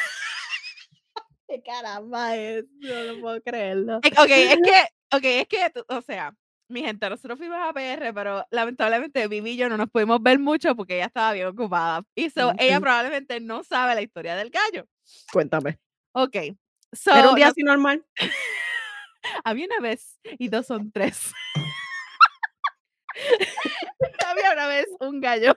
[1.47, 2.65] ¿Qué caramba es?
[2.79, 3.97] No lo puedo creerlo.
[3.97, 6.35] Ok, es que, ok, es que, o sea,
[6.71, 10.39] mi gente, nosotros fuimos a PR, pero lamentablemente Vivi y yo no nos pudimos ver
[10.39, 12.03] mucho porque ella estaba bien ocupada.
[12.15, 12.81] Y so, ella Ok.
[12.83, 14.87] probablemente no sabe la historia del gallo.
[15.31, 15.79] Cuéntame.
[16.13, 16.35] Ok.
[16.93, 18.05] So, ¿Era un día nos- así normal?
[19.43, 21.31] había una vez y dos son tres.
[24.27, 25.55] había una vez un gallo.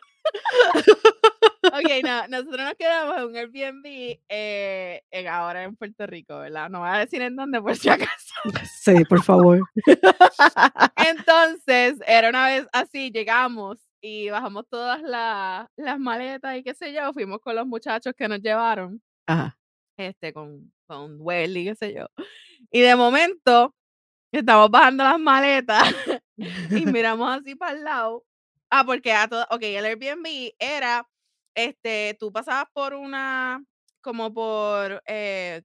[1.66, 6.68] Ok, no, nosotros nos quedamos en un Airbnb eh, en, ahora en Puerto Rico, ¿verdad?
[6.70, 8.34] No voy a decir en dónde por si acaso.
[8.80, 9.60] Sí, por favor.
[10.96, 16.92] Entonces, era una vez así, llegamos y bajamos todas la- las maletas y qué sé
[16.92, 19.56] yo, fuimos con los muchachos que nos llevaron, Ajá.
[19.96, 22.06] este, con, con Welly, qué sé yo.
[22.70, 23.74] Y de momento,
[24.32, 25.82] estamos bajando las maletas
[26.70, 28.24] y miramos así para el lado.
[28.70, 31.06] Ah, porque a todo, ok, el Airbnb era,
[31.55, 33.64] este, tú pasabas por una,
[34.00, 35.62] como por, eh,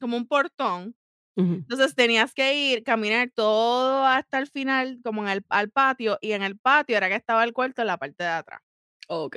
[0.00, 0.96] como un portón.
[1.38, 6.32] Entonces tenías que ir, caminar todo hasta el final, como en el al patio, y
[6.32, 8.62] en el patio era que estaba el cuarto en la parte de atrás.
[9.08, 9.36] Ok.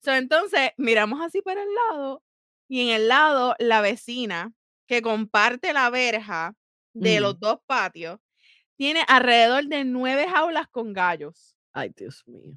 [0.00, 2.22] So, entonces miramos así para el lado,
[2.68, 4.52] y en el lado la vecina
[4.86, 6.54] que comparte la verja
[6.94, 8.20] de los dos patios
[8.76, 11.56] tiene alrededor de nueve jaulas con gallos.
[11.72, 12.56] Ay, Dios mío.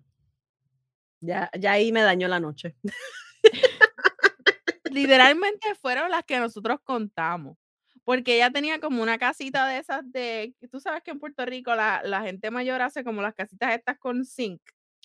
[1.21, 2.75] Ya, ya ahí me dañó la noche.
[4.91, 7.57] Literalmente fueron las que nosotros contamos.
[8.03, 11.75] Porque ella tenía como una casita de esas de, tú sabes que en Puerto Rico
[11.75, 14.61] la, la gente mayor hace como las casitas estas con zinc.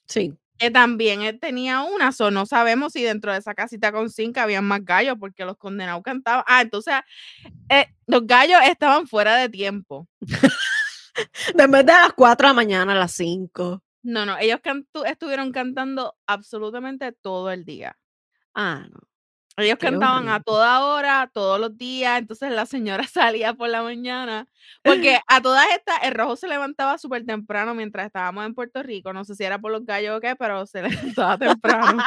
[0.06, 0.34] Sí.
[0.58, 4.36] que también él tenía una, so no sabemos si dentro de esa casita con zinc
[4.38, 6.44] habían más gallos porque los condenados cantaban.
[6.46, 6.94] Ah, entonces
[7.68, 10.08] eh, los gallos estaban fuera de tiempo.
[11.56, 13.83] En vez de a las 4 de la mañana, a las 5.
[14.04, 17.96] No, no, ellos cantu- estuvieron cantando absolutamente todo el día.
[18.54, 19.00] Ah, no.
[19.56, 23.82] Ellos Qué cantaban a toda hora, todos los días, entonces la señora salía por la
[23.84, 24.46] mañana,
[24.82, 29.12] porque a todas estas, el rojo se levantaba súper temprano mientras estábamos en Puerto Rico,
[29.12, 30.82] no sé si era por los gallos o qué, pero se
[31.22, 32.02] levantaba temprano.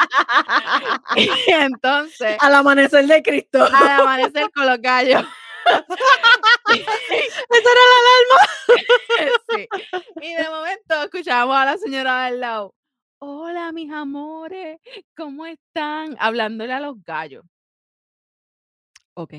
[1.16, 3.64] y entonces, Al amanecer de Cristo.
[3.64, 5.24] al amanecer con los gallos.
[6.68, 8.48] Esa era la alarma.
[9.50, 9.66] Sí.
[10.20, 12.74] Y de momento escuchábamos a la señora del lado.
[13.18, 14.78] Hola, mis amores,
[15.16, 16.16] ¿cómo están?
[16.20, 17.44] Hablándole a los gallos.
[19.14, 19.34] Ok.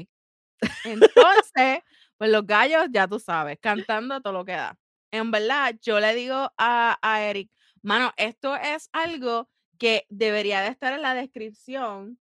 [0.84, 1.80] Entonces,
[2.18, 4.78] pues los gallos, ya tú sabes, cantando todo lo que da.
[5.12, 7.50] En verdad, yo le digo a, a Eric,
[7.82, 12.20] mano, esto es algo que debería de estar en la descripción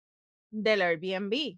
[0.51, 1.57] del Airbnb.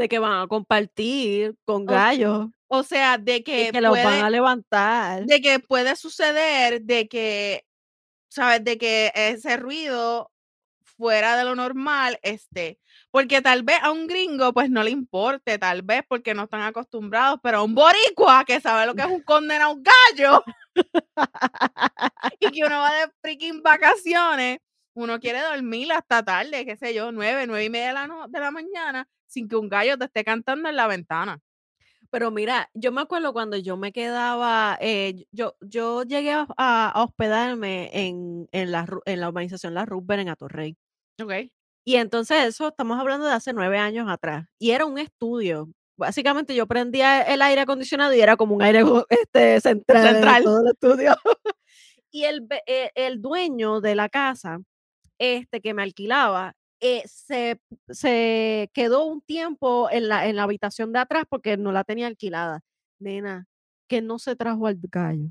[0.00, 2.48] De que van a compartir con gallos.
[2.68, 5.26] O sea, de que, que los van a levantar.
[5.26, 7.66] de que puede suceder de que
[8.30, 10.32] sabes, de que ese ruido
[10.96, 12.78] fuera de lo normal esté.
[13.10, 16.62] Porque tal vez a un gringo pues no le importe, tal vez porque no están
[16.62, 20.42] acostumbrados, pero a un boricua que sabe lo que es un condenado gallo
[22.40, 24.60] y que uno va de freaking vacaciones,
[24.94, 28.40] uno quiere dormir hasta tarde, qué sé yo, nueve, nueve y media de la, de
[28.40, 31.40] la mañana sin que un gallo te esté cantando en la ventana.
[32.10, 37.90] Pero mira, yo me acuerdo cuando yo me quedaba, eh, yo, yo llegué a, hospedarme
[37.92, 40.76] en, en, la, en la urbanización La Rubber en Atorrey.
[41.22, 41.32] Ok.
[41.84, 44.46] Y entonces eso estamos hablando de hace nueve años atrás.
[44.58, 45.70] Y era un estudio.
[45.96, 50.42] Básicamente yo prendía el aire acondicionado y era como un aire este, central, central.
[50.42, 51.14] todo el estudio.
[52.10, 54.58] y el, eh, el dueño de la casa
[55.18, 60.92] este, que me alquilaba eh, se, se, quedó un tiempo en la, en la habitación
[60.92, 62.60] de atrás porque no la tenía alquilada.
[62.98, 63.46] Nena,
[63.88, 65.30] que no se trajo al gallo.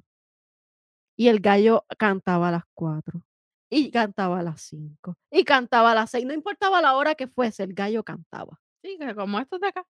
[1.16, 3.24] Y el gallo cantaba a las cuatro.
[3.70, 5.16] Y cantaba a las cinco.
[5.32, 6.26] Y cantaba a las seis.
[6.26, 8.60] No importaba la hora que fuese, el gallo cantaba.
[8.82, 9.86] Sí, como estos de acá.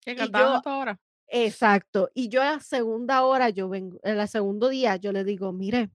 [0.00, 1.00] Que cantaban a toda hora.
[1.28, 2.10] Exacto.
[2.14, 5.52] Y yo a la segunda hora, yo vengo, en el segundo día, yo le digo,
[5.52, 5.90] mire,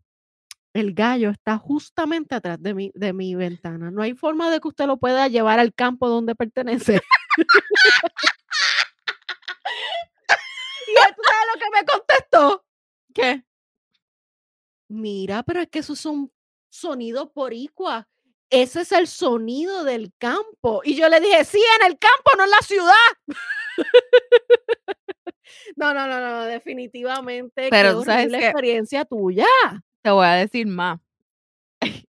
[0.75, 3.91] el gallo está justamente atrás de mi, de mi ventana.
[3.91, 6.95] No hay forma de que usted lo pueda llevar al campo donde pertenece.
[10.87, 12.65] y él, sabes lo que me contestó?
[13.13, 13.45] ¿Qué?
[14.89, 16.29] Mira, pero es que esos son
[16.69, 18.09] sonidos icua.
[18.49, 20.81] Ese es el sonido del campo.
[20.83, 22.93] Y yo le dije, sí, en el campo, no en la ciudad.
[25.77, 27.69] no, no, no, no, definitivamente.
[27.69, 29.47] Pero sabes la experiencia tuya.
[30.05, 30.99] Te voy a decir más.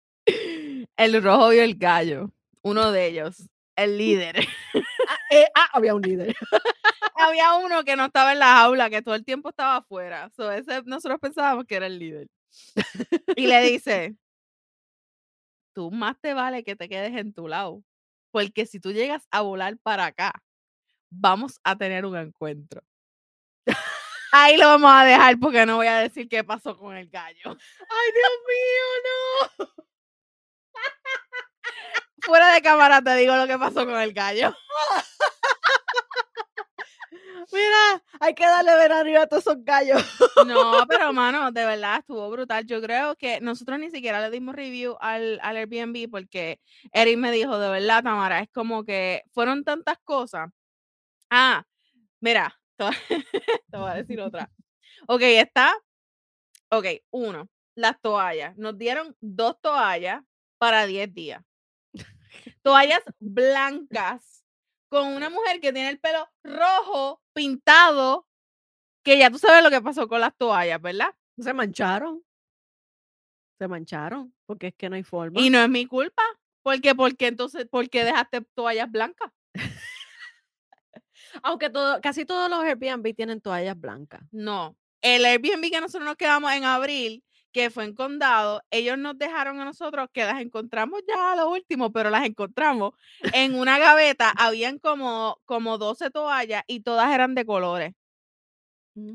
[0.97, 2.29] El rojo y el gallo,
[2.61, 4.35] uno de ellos, el líder.
[5.07, 6.35] Ah, eh, ah, había un líder.
[7.15, 10.31] había uno que no estaba en la aula, que todo el tiempo estaba afuera.
[10.85, 12.27] nosotros pensábamos que era el líder.
[13.37, 14.15] Y le dice,
[15.73, 17.83] tú más te vale que te quedes en tu lado,
[18.31, 20.33] porque si tú llegas a volar para acá,
[21.11, 22.81] vamos a tener un encuentro.
[24.37, 27.37] Ahí lo vamos a dejar porque no voy a decir qué pasó con el gallo.
[27.45, 29.67] Ay, Dios mío, no.
[32.21, 34.53] Fuera de cámara te digo lo que pasó con el gallo.
[37.53, 40.03] Mira, hay que darle ver arriba a todos esos gallos.
[40.45, 42.65] No, pero mano, de verdad estuvo brutal.
[42.65, 46.59] Yo creo que nosotros ni siquiera le dimos review al, al Airbnb porque
[46.91, 50.49] Eric me dijo, de verdad, Tamara, es como que fueron tantas cosas.
[51.29, 51.63] Ah,
[52.19, 52.59] mira,
[53.71, 54.51] Te voy a decir otra.
[55.07, 55.73] Ok, está.
[56.69, 58.57] Ok, uno, las toallas.
[58.57, 60.23] Nos dieron dos toallas
[60.57, 61.43] para 10 días.
[62.63, 64.43] Toallas blancas
[64.89, 68.27] con una mujer que tiene el pelo rojo, pintado,
[69.03, 71.13] que ya tú sabes lo que pasó con las toallas, ¿verdad?
[71.37, 72.23] Se mancharon.
[73.59, 75.39] Se mancharon, porque es que no hay forma.
[75.39, 76.23] Y no es mi culpa.
[76.63, 79.31] porque Porque entonces, ¿por qué dejaste toallas blancas?
[81.43, 84.21] Aunque todo, casi todos los Airbnb tienen toallas blancas.
[84.31, 84.75] No.
[85.01, 89.61] El Airbnb que nosotros nos quedamos en abril, que fue en Condado, ellos nos dejaron
[89.61, 92.93] a nosotros que las encontramos ya a lo último, pero las encontramos
[93.33, 94.31] en una gaveta.
[94.31, 97.93] Habían como, como 12 toallas y todas eran de colores.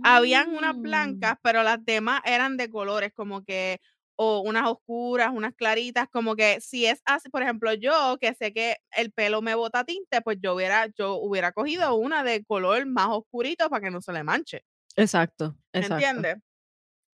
[0.02, 0.82] Habían unas mm.
[0.82, 3.80] blancas, pero las demás eran de colores, como que
[4.22, 8.52] o unas oscuras, unas claritas, como que si es así, por ejemplo, yo que sé
[8.52, 12.84] que el pelo me bota tinte, pues yo hubiera, yo hubiera cogido una de color
[12.84, 14.62] más oscurito para que no se le manche.
[14.94, 15.94] Exacto, exacto.
[15.94, 16.36] ¿Entiendes?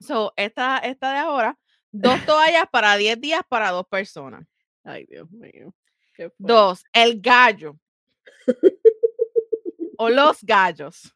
[0.01, 1.57] So, esta, esta de ahora,
[1.93, 4.45] dos toallas para 10 días para dos personas.
[4.83, 5.73] Ay, Dios mío.
[6.39, 7.79] Dos, el gallo.
[9.97, 11.15] o los gallos.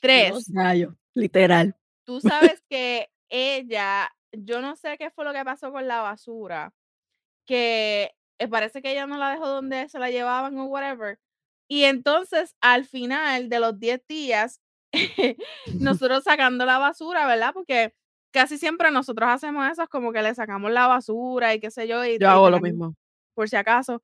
[0.00, 0.30] Tres.
[0.30, 1.76] Los gallos, literal.
[2.04, 6.72] Tú sabes que ella yo no sé qué fue lo que pasó con la basura,
[7.46, 11.18] que eh, parece que ella no la dejó donde se la llevaban o whatever.
[11.68, 14.60] Y entonces al final de los 10 días,
[15.80, 17.52] nosotros sacando la basura, ¿verdad?
[17.54, 17.94] Porque
[18.32, 22.04] casi siempre nosotros hacemos eso, como que le sacamos la basura y qué sé yo.
[22.04, 22.94] Y, yo hago lo mismo.
[23.34, 24.02] Por si acaso.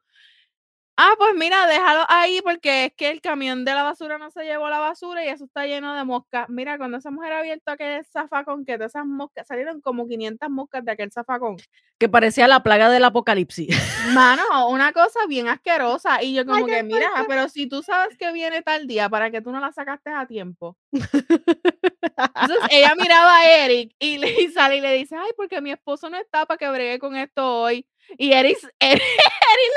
[1.03, 4.45] Ah, pues mira, déjalo ahí porque es que el camión de la basura no se
[4.45, 6.51] llevó la basura y eso está lleno de moscas.
[6.51, 10.85] Mira, cuando esa mujer abierto aquel zafacón, que de esas moscas salieron como 500 moscas
[10.85, 11.57] de aquel zafacón.
[11.99, 13.69] Que parecía la plaga del apocalipsis.
[14.13, 16.23] Mano, una cosa bien asquerosa.
[16.23, 19.41] Y yo como que, mira, pero si tú sabes que viene tal día, ¿para que
[19.41, 20.77] tú no la sacaste a tiempo?
[20.93, 26.11] Entonces ella miraba a Eric y le sale y le dice, ay, porque mi esposo
[26.11, 27.87] no está para que bregue con esto hoy.
[28.19, 29.03] Y Eric, Eric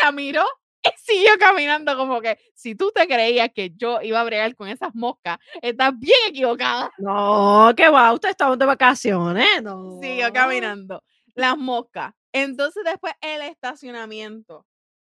[0.03, 0.43] la miró
[0.97, 4.93] siguió caminando como que si tú te creías que yo iba a bregar con esas
[4.95, 6.91] moscas, estás bien equivocada.
[6.97, 9.99] No, que va, usted estaba de vacaciones, no.
[10.01, 11.03] Siguió caminando.
[11.35, 12.13] las moscas.
[12.31, 14.65] Entonces después el estacionamiento.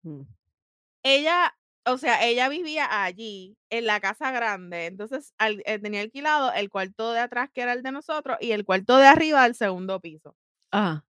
[0.03, 0.23] Mm.
[1.03, 1.57] Ella,
[1.87, 4.87] o sea, ella vivía allí, en la casa grande.
[4.87, 8.53] Entonces al- eh, tenía alquilado el cuarto de atrás, que era el de nosotros, y
[8.53, 10.35] el cuarto de arriba, el segundo piso.
[10.73, 11.05] Ah,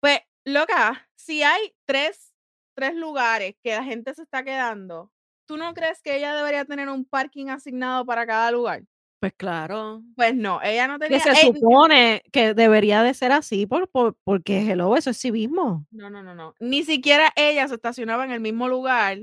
[0.00, 2.34] Pues, loca, si hay tres,
[2.76, 5.10] tres lugares que la gente se está quedando,
[5.46, 8.82] ¿tú no crees que ella debería tener un parking asignado para cada lugar?
[9.18, 10.02] pues claro.
[10.14, 11.20] Pues no, ella no Que tenía.
[11.20, 15.86] se eh, supone que debería de ser así por, por- porque hello, eso es civismo.
[15.90, 16.54] No, no, no, no.
[16.60, 19.18] Ni siquiera ella se estacionaba en el mismo lugar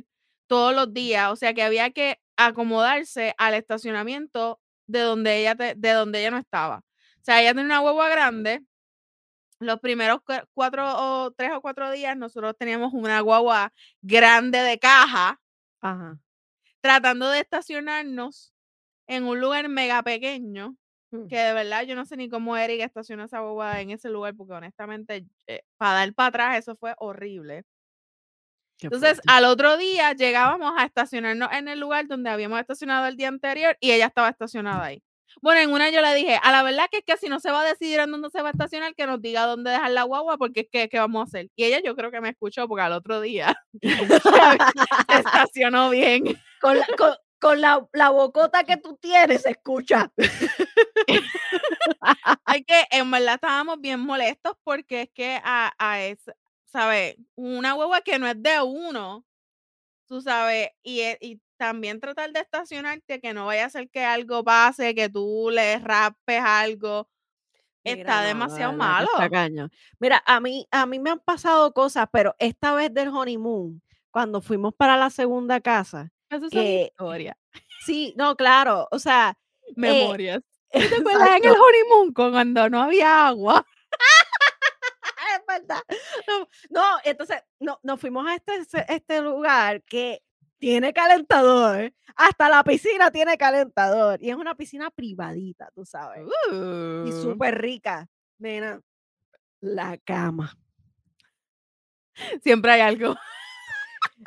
[0.47, 1.31] todos los días.
[1.31, 6.31] O sea que había que acomodarse al estacionamiento de donde ella, te- de donde ella
[6.31, 6.77] no estaba.
[6.79, 8.63] O sea, ella tenía una hueva grande.
[9.65, 14.77] Los primeros cua- cuatro o tres o cuatro días nosotros teníamos una guagua grande de
[14.79, 15.39] caja
[15.81, 16.17] Ajá.
[16.81, 18.53] tratando de estacionarnos
[19.07, 20.75] en un lugar mega pequeño
[21.11, 21.27] Mm.
[21.27, 24.35] que de verdad yo no sé ni cómo Eric estacionó esa guagua en ese lugar
[24.35, 27.65] porque honestamente eh, para dar para atrás eso fue horrible.
[28.79, 29.23] Qué Entonces, fuerte.
[29.27, 33.77] al otro día llegábamos a estacionarnos en el lugar donde habíamos estacionado el día anterior
[33.79, 35.03] y ella estaba estacionada ahí.
[35.41, 37.51] Bueno, en una yo le dije, a la verdad que es que si no se
[37.51, 40.03] va a decidir en dónde se va a estacionar, que nos diga dónde dejar la
[40.03, 41.49] guagua, porque es que, ¿qué vamos a hacer?
[41.55, 46.23] Y ella yo creo que me escuchó porque al otro día se estacionó bien.
[46.61, 50.11] con la, con, con la, la bocota que tú tienes, escucha.
[52.45, 55.99] Hay que, en verdad estábamos bien molestos porque es que a, a
[56.65, 57.15] ¿sabes?
[57.35, 59.25] Una guagua que no es de uno,
[60.07, 64.03] tú sabes, y, e- y también tratar de estacionarte, que no vaya a ser que
[64.03, 67.07] algo pase, que tú le rapes algo.
[67.85, 69.09] Mira, Está demasiado malo.
[69.19, 69.69] está.
[69.99, 74.41] Mira, a mí, a mí me han pasado cosas, pero esta vez del honeymoon, cuando
[74.41, 77.37] fuimos para la segunda casa, Eso es que- historia.
[77.85, 79.37] sí, no, claro, o sea,
[79.75, 80.41] Memorias.
[80.71, 83.65] ¿Tú ¿Te acuerdas en el honeymoon cuando no había agua?
[85.35, 85.81] es verdad.
[86.27, 90.21] No, no, entonces no, nos fuimos a este, ce- este lugar que
[90.63, 96.55] tiene calentador, hasta la piscina tiene calentador, y es una piscina privadita, tú sabes, y
[96.55, 98.07] Uh, súper rica.
[98.37, 98.79] Nena,
[99.59, 100.57] la cama.
[102.41, 103.17] siempre hay algo.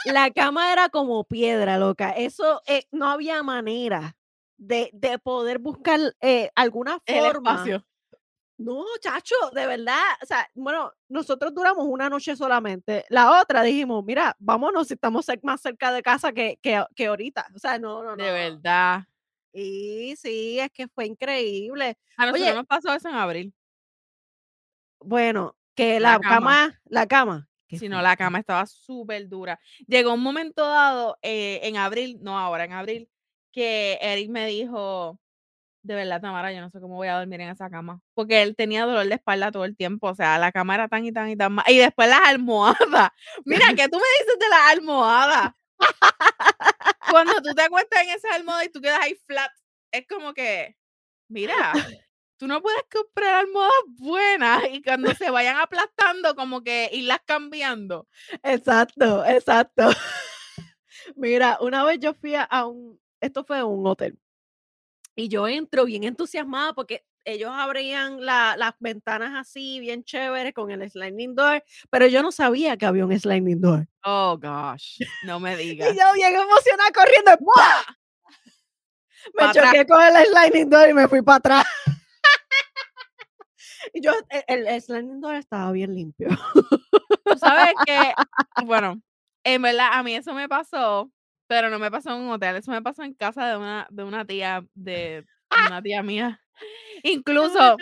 [0.05, 2.11] La cama era como piedra, loca.
[2.11, 4.15] Eso eh, no había manera
[4.59, 7.65] de, de poder buscar eh, alguna forma.
[8.59, 10.01] No, chacho, de verdad.
[10.23, 13.05] O sea, bueno, nosotros duramos una noche solamente.
[13.11, 17.49] La otra dijimos, mira, vámonos si estamos más cerca de casa que, que, que ahorita.
[17.55, 18.25] O sea, no, no, no.
[18.25, 19.03] De verdad.
[19.53, 21.99] Y sí, es que fue increíble.
[22.17, 23.55] A nosotros Oye, nos pasó eso en abril.
[25.01, 26.35] bueno, que La la, cama.
[26.69, 27.49] cama, la cama.
[27.69, 29.59] qué Si no, la cama estaba súper dura.
[29.87, 33.09] Llegó un momento dado, eh, en abril, no ahora, en abril,
[33.53, 35.19] que Eric me dijo,
[35.87, 38.01] de verdad, Tamara, yo no sé cómo voy a dormir en esa cama.
[38.15, 40.09] Porque él tenía dolor de espalda todo el tiempo.
[40.09, 41.65] O sea, la cama era tan y tan y tan mal.
[41.69, 43.11] Y después las almohadas.
[43.45, 45.53] Mira, ¿qué tú me dices de las almohadas?
[47.11, 49.51] Cuando tú te acuestas en esa almohada y tú quedas ahí flat,
[49.93, 50.77] es como que,
[51.29, 51.55] mira,
[52.39, 58.09] tú no puedes comprar almohadas buenas y cuando se vayan aplastando, como que irlas cambiando.
[58.43, 59.89] Exacto, exacto.
[61.15, 64.19] Mira, una vez yo fui a- a un, esto fue un hotel,
[65.17, 70.71] y yo entro bien entusiasmada porque ellos abrían la- las ventanas así, bien chéveres, con
[70.71, 73.89] el sliding door, pero yo no sabía que había un sliding door.
[74.05, 75.89] Oh, gosh, no me Y digas.
[75.89, 77.83] yo bien emocionada corriendo, ¡guau!
[79.35, 79.65] Me Pa' atrás.
[79.73, 81.65] choqué con el sliding door y me fui para atrás.
[83.93, 84.13] Y yo,
[84.49, 86.29] el, el sliding door estaba bien limpio.
[87.25, 88.13] Tú sabes que,
[88.65, 89.01] bueno,
[89.45, 91.11] en verdad a mí eso me pasó,
[91.47, 94.05] pero no me pasó en un hotel, eso me pasó en casa de una, de
[94.05, 95.25] una tía, de
[95.71, 96.41] una tía mía.
[97.03, 97.77] Incluso,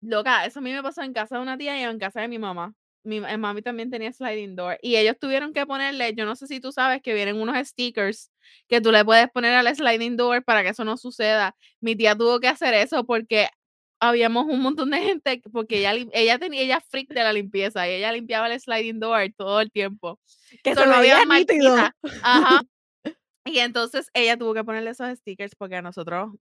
[0.00, 2.28] loca, eso a mí me pasó en casa de una tía y en casa de
[2.28, 2.74] mi mamá.
[3.04, 6.48] Mi ma- mami también tenía sliding door y ellos tuvieron que ponerle, yo no sé
[6.48, 8.32] si tú sabes que vienen unos stickers
[8.68, 11.54] que tú le puedes poner al sliding door para que eso no suceda.
[11.80, 13.48] Mi tía tuvo que hacer eso porque
[14.00, 17.88] habíamos un montón de gente, que- porque ella, ella tenía, ella freak de la limpieza
[17.88, 20.18] y ella limpiaba el sliding door todo el tiempo.
[20.62, 21.76] Que So, se veía había nítido.
[22.22, 22.60] Ajá.
[23.48, 26.32] Y entonces ella tuvo que ponerle esos stickers porque a nosotros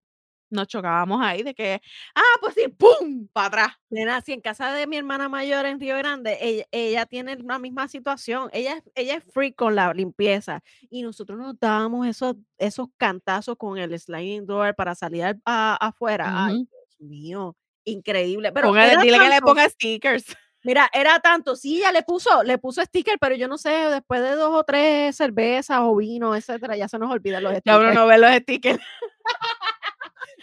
[0.50, 1.80] nos chocábamos ahí de que,
[2.16, 3.28] ah, pues sí, ¡pum!
[3.34, 3.74] Para atrás.
[3.92, 7.60] Nena, si en casa de mi hermana mayor en Río Grande, ella, ella tiene la
[7.60, 8.50] misma situación.
[8.54, 10.62] Ella, ella es freak con la limpieza.
[10.90, 15.76] Y nosotros nos dábamos esos, esos cantazos con el sliding door para salir al- a-
[15.88, 16.26] afuera.
[16.46, 16.68] Ay, Ujú.
[16.72, 16.75] Dios
[17.06, 18.52] mío, increíble.
[18.52, 20.26] Pero Póngale- dile que le ponga stickers.
[20.64, 24.22] Mira, era tanto, sí, ella le puso, le puso sticker, pero yo no sé, después
[24.24, 27.80] de dos o tres cervezas o vino, etcétera, ya se nos olvidan los Ya stickers.
[27.84, 28.80] uno no ve los stickers.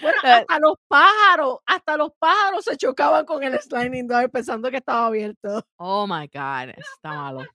[0.00, 4.78] Bueno, hasta los pájaros, hasta los pájaros se chocaban con el sliding door pensando que
[4.78, 5.64] estaba abierto.
[5.76, 7.46] Oh my God, está malo.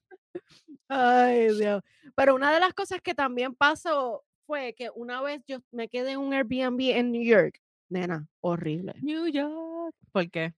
[0.88, 1.82] Ay, Dios.
[2.14, 6.12] Pero una de las cosas que también pasó fue que una vez yo me quedé
[6.12, 7.60] en un Airbnb en New York.
[7.90, 8.94] Nena, horrible.
[9.02, 9.94] New York.
[10.12, 10.54] ¿Por qué?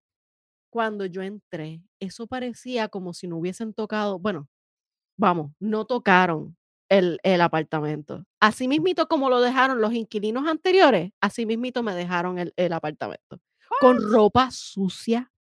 [0.70, 4.49] Cuando yo entré, eso parecía como si no hubiesen tocado, bueno,
[5.18, 6.57] vamos, no tocaron
[6.89, 8.24] el, el apartamento.
[8.41, 13.41] Así mismito como lo dejaron los inquilinos anteriores, así mismito me dejaron el, el apartamento.
[13.81, 15.33] Con ropa sucia,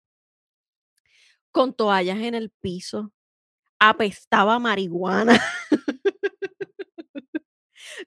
[1.51, 3.11] con toallas en el piso,
[3.79, 5.39] apestaba marihuana.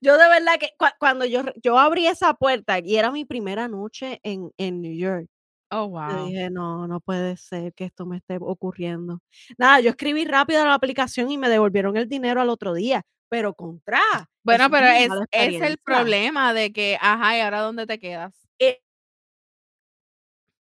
[0.01, 3.69] yo de verdad que cua- cuando yo, yo abrí esa puerta y era mi primera
[3.69, 5.29] noche en, en New York,
[5.73, 6.27] Oh, yo wow.
[6.27, 9.21] dije, no, no puede ser que esto me esté ocurriendo.
[9.59, 13.03] Nada, yo escribí rápido a la aplicación y me devolvieron el dinero al otro día,
[13.29, 14.01] pero contra.
[14.45, 18.35] Bueno, pero es, es el problema de que, ajá, ¿y ahora dónde te quedas?
[18.59, 18.81] Eh,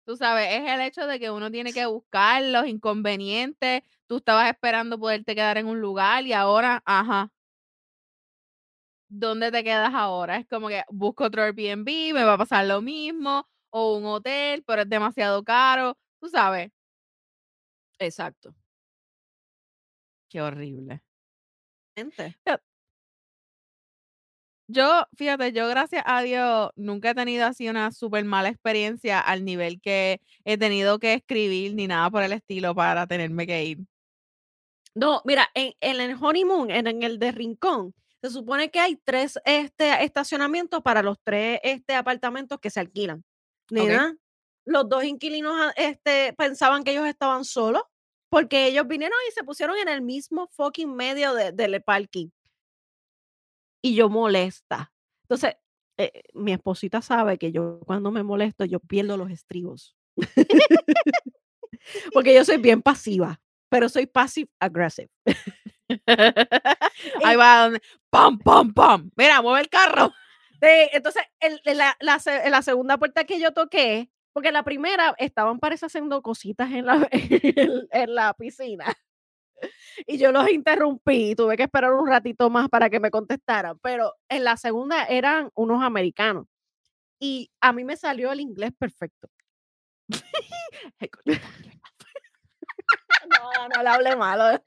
[0.06, 3.84] Tú sabes, es el hecho de que uno tiene que buscar los inconvenientes.
[4.08, 7.30] Tú estabas esperando poderte quedar en un lugar y ahora, ajá,
[9.12, 10.38] ¿dónde te quedas ahora?
[10.38, 14.64] Es como que busco otro Airbnb, me va a pasar lo mismo, o un hotel,
[14.66, 15.98] pero es demasiado caro.
[16.20, 16.72] Tú sabes,
[18.00, 18.54] Exacto.
[20.30, 21.02] qué horrible.
[21.96, 22.36] Gente.
[24.68, 29.44] Yo, fíjate, yo gracias a Dios nunca he tenido así una súper mala experiencia al
[29.44, 33.80] nivel que he tenido que escribir ni nada por el estilo para tenerme que ir.
[34.96, 38.98] No, mira, en, en el honeymoon, en, en el de Rincón, se supone que hay
[38.98, 43.24] tres este, estacionamientos para los tres este, apartamentos que se alquilan.
[43.70, 44.16] Nena,
[44.66, 47.84] los dos inquilinos ah, este, pensaban que ellos estaban solos
[48.30, 52.30] porque ellos vinieron y se pusieron en el mismo fucking medio de- del parking.
[53.84, 54.94] Y yo molesta.
[55.24, 55.56] Entonces,
[55.98, 59.96] eh, mi esposita sabe que yo cuando me molesto, yo pierdo los estribos.
[62.14, 65.10] porque yo soy bien pasiva, pero soy passive aggressive.
[67.26, 69.12] Ahí va donde, pam, pam, pam.
[69.16, 70.12] Mira, mueve el carro.
[70.62, 75.60] Entonces, el- la, la se- la segunda puerta que yo toqué, porque la primera estaban
[75.60, 78.86] parece haciendo cositas en la, en, en la piscina.
[80.08, 84.14] Y yo los interrumpí, tuve que esperar un ratito más para que me contestaran, pero
[84.30, 86.46] en la segunda eran unos americanos.
[87.20, 89.30] Y a mí me salió el inglés perfecto.
[93.30, 94.62] No, no le hablé malo.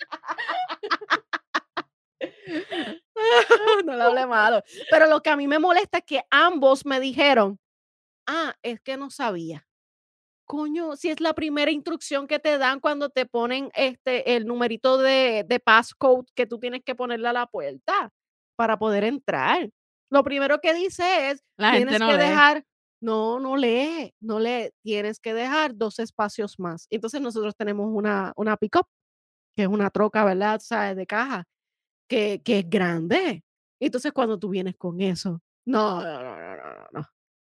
[3.85, 4.63] No le hablé malo.
[4.91, 7.59] Pero lo que a mí me molesta es que ambos me dijeron,
[8.27, 9.67] ah, es que no sabía.
[10.47, 14.99] Coño, si es la primera instrucción que te dan cuando te ponen este el numerito
[14.99, 18.11] de, de passcode que tú tienes que ponerle a la puerta
[18.57, 19.71] para poder entrar.
[20.11, 22.29] Lo primero que dice es, La gente tienes no que lee.
[22.29, 22.65] dejar,
[23.05, 26.87] no, no lee, no lee, tienes que dejar dos espacios más.
[26.89, 28.87] Entonces nosotros tenemos una, una pick-up,
[29.55, 30.57] que es una troca, ¿verdad?
[30.57, 31.45] O sea, de caja,
[32.09, 33.45] que, que es grande.
[33.79, 37.09] Entonces cuando tú vienes con eso, no, no, no, no, no, no.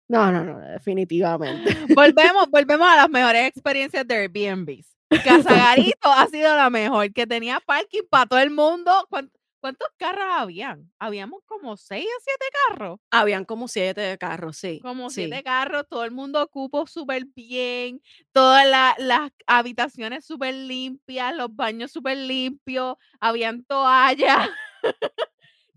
[0.08, 1.78] No, no, no, definitivamente.
[1.96, 4.84] Volvemos, volvemos a las mejores experiencias de Airbnb.
[5.24, 8.92] Casagarito ha sido la mejor, que tenía parking para todo el mundo.
[9.10, 9.39] ¿Cuánto?
[9.60, 10.90] ¿Cuántos carros habían?
[11.00, 13.00] Habíamos como seis o siete carros.
[13.12, 14.80] Habían como siete carros, sí.
[14.82, 15.16] Como sí.
[15.26, 18.02] siete carros, todo el mundo ocupó súper bien,
[18.32, 24.50] todas la- las habitaciones súper limpias, los baños súper limpios, habían toallas.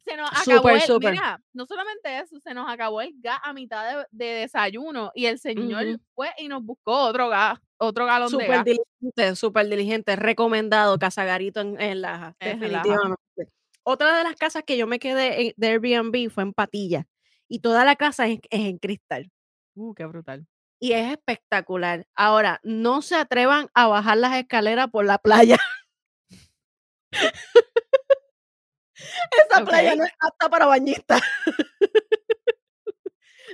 [0.05, 1.13] se nos acabó el, súper.
[1.13, 5.27] mira, no solamente eso, se nos acabó el gas a mitad de, de desayuno y
[5.27, 8.65] el señor fue y nos buscó otro gas, otro galón de Súper gas.
[8.65, 10.15] diligente, súper diligente.
[10.17, 13.17] Recomendado, Casagarito en, en Laja, En Laja.
[13.85, 17.07] Otra de las casas que yo me quedé en- de Airbnb fue en Patilla.
[17.49, 19.31] Y toda la casa es, es en cristal.
[19.75, 20.47] Uh, qué brutal.
[20.81, 22.07] Y es espectacular.
[22.15, 25.59] Ahora, no se atrevan a bajar las escaleras por la playa.
[29.51, 31.21] Esa playa no es apta para bañistas.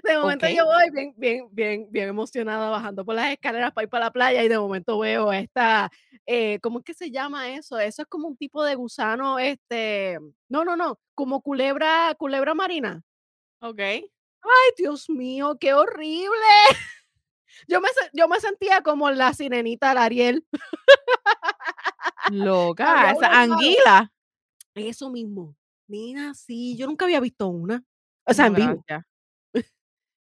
[0.04, 3.88] De momento yo voy bien, bien, bien, bien emocionada bajando por las escaleras para ir
[3.88, 5.90] para la playa y de momento veo esta,
[6.26, 7.78] eh, ¿cómo es que se llama eso?
[7.78, 10.18] Eso es como un tipo de gusano, este,
[10.48, 13.02] no, no, no, como culebra, culebra marina.
[13.60, 13.80] Ok.
[13.80, 16.28] Ay, Dios mío, qué horrible.
[17.66, 20.46] Yo me, yo me sentía como la sirenita la Ariel.
[22.30, 24.12] Loca, esa anguila.
[24.74, 25.56] Eso mismo.
[25.88, 27.82] Mira, sí, yo nunca había visto una.
[28.24, 28.84] O sea, No, en vivo.
[28.86, 29.06] gracias.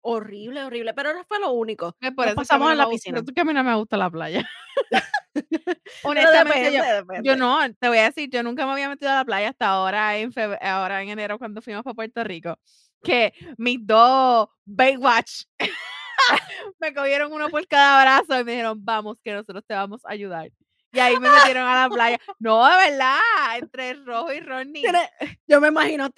[0.07, 1.95] Horrible, horrible, pero no fue lo único.
[1.99, 3.15] Es por Nos eso pasamos en la gusta- piscina.
[3.17, 4.47] por eso que a mí no me gusta la playa.
[6.03, 7.29] Honestamente, yo, depende, depende.
[7.29, 9.67] yo no, te voy a decir, yo nunca me había metido a la playa hasta
[9.67, 10.31] ahora en
[10.61, 12.57] ahora en enero cuando fuimos para Puerto Rico.
[13.03, 15.43] que mis dos Baywatch
[16.79, 20.11] me cogieron uno por cada brazo y me dijeron, vamos, que nosotros te vamos a
[20.11, 20.49] ayudar.
[20.95, 22.17] Y ahí me metieron a la playa.
[22.39, 23.19] No, de verdad,
[23.57, 24.83] entre Rojo y Ronnie.
[25.47, 26.09] Yo me imagino.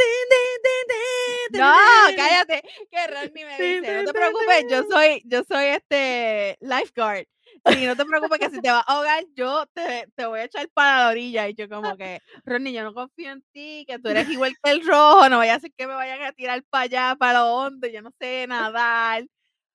[1.53, 1.73] No,
[2.15, 2.61] cállate.
[2.91, 7.25] Que Ronnie me dice, no te preocupes, yo soy, yo soy este lifeguard.
[7.65, 10.43] Y no te preocupes que si te va a ahogar, yo te, te, voy a
[10.43, 11.49] echar para la orilla.
[11.49, 14.71] Y yo como que, Ronnie, yo no confío en ti, que tú eres igual que
[14.71, 17.53] el rojo, no vaya a ser que me vayan a tirar para allá, para lo
[17.53, 19.25] hondo, yo no sé nadar.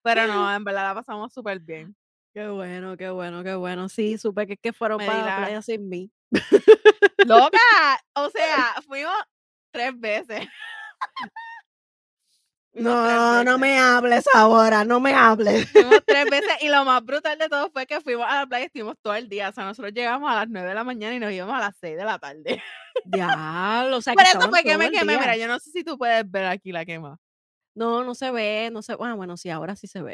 [0.01, 1.95] Pero no, en verdad la pasamos súper bien.
[2.33, 3.89] Qué bueno, qué bueno, qué bueno.
[3.89, 6.11] Sí, supe que, que fueron para la playa sin mí.
[7.25, 7.59] Loca,
[8.15, 9.13] o sea, fuimos
[9.71, 10.47] tres veces.
[12.73, 15.69] No, no me hables ahora, no me hables.
[15.69, 18.63] Fuimos tres veces y lo más brutal de todo fue que fuimos a la playa
[18.63, 19.49] y estuvimos todo el día.
[19.49, 21.75] O sea, nosotros llegamos a las nueve de la mañana y nos íbamos a las
[21.79, 22.63] seis de la tarde.
[23.05, 25.19] Diablo, o sea, Por eso fue que me quemé.
[25.19, 27.19] Mira, yo no sé si tú puedes ver aquí la quema.
[27.75, 30.13] No, no se ve, no se bueno, bueno, sí, ahora sí se ve.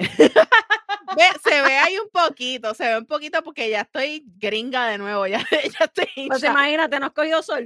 [1.44, 5.28] Se ve ahí un poquito, se ve un poquito porque ya estoy gringa de nuevo,
[5.28, 5.40] ya,
[5.80, 7.66] ya estoy Pues imagínate, no has cogido sol.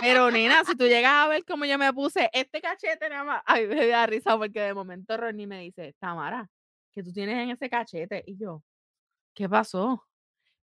[0.00, 3.42] Pero nena, si tú llegas a ver cómo yo me puse este cachete nada más,
[3.46, 6.48] ay, me da risa porque de momento Ronnie me dice, Tamara,
[6.92, 8.22] que tú tienes en ese cachete?
[8.26, 8.62] Y yo,
[9.34, 10.06] ¿qué pasó?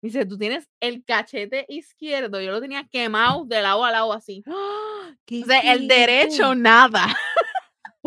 [0.02, 4.44] Dice, tú tienes el cachete izquierdo, yo lo tenía quemado de lado a lado así.
[5.30, 7.08] O sea, el derecho nada.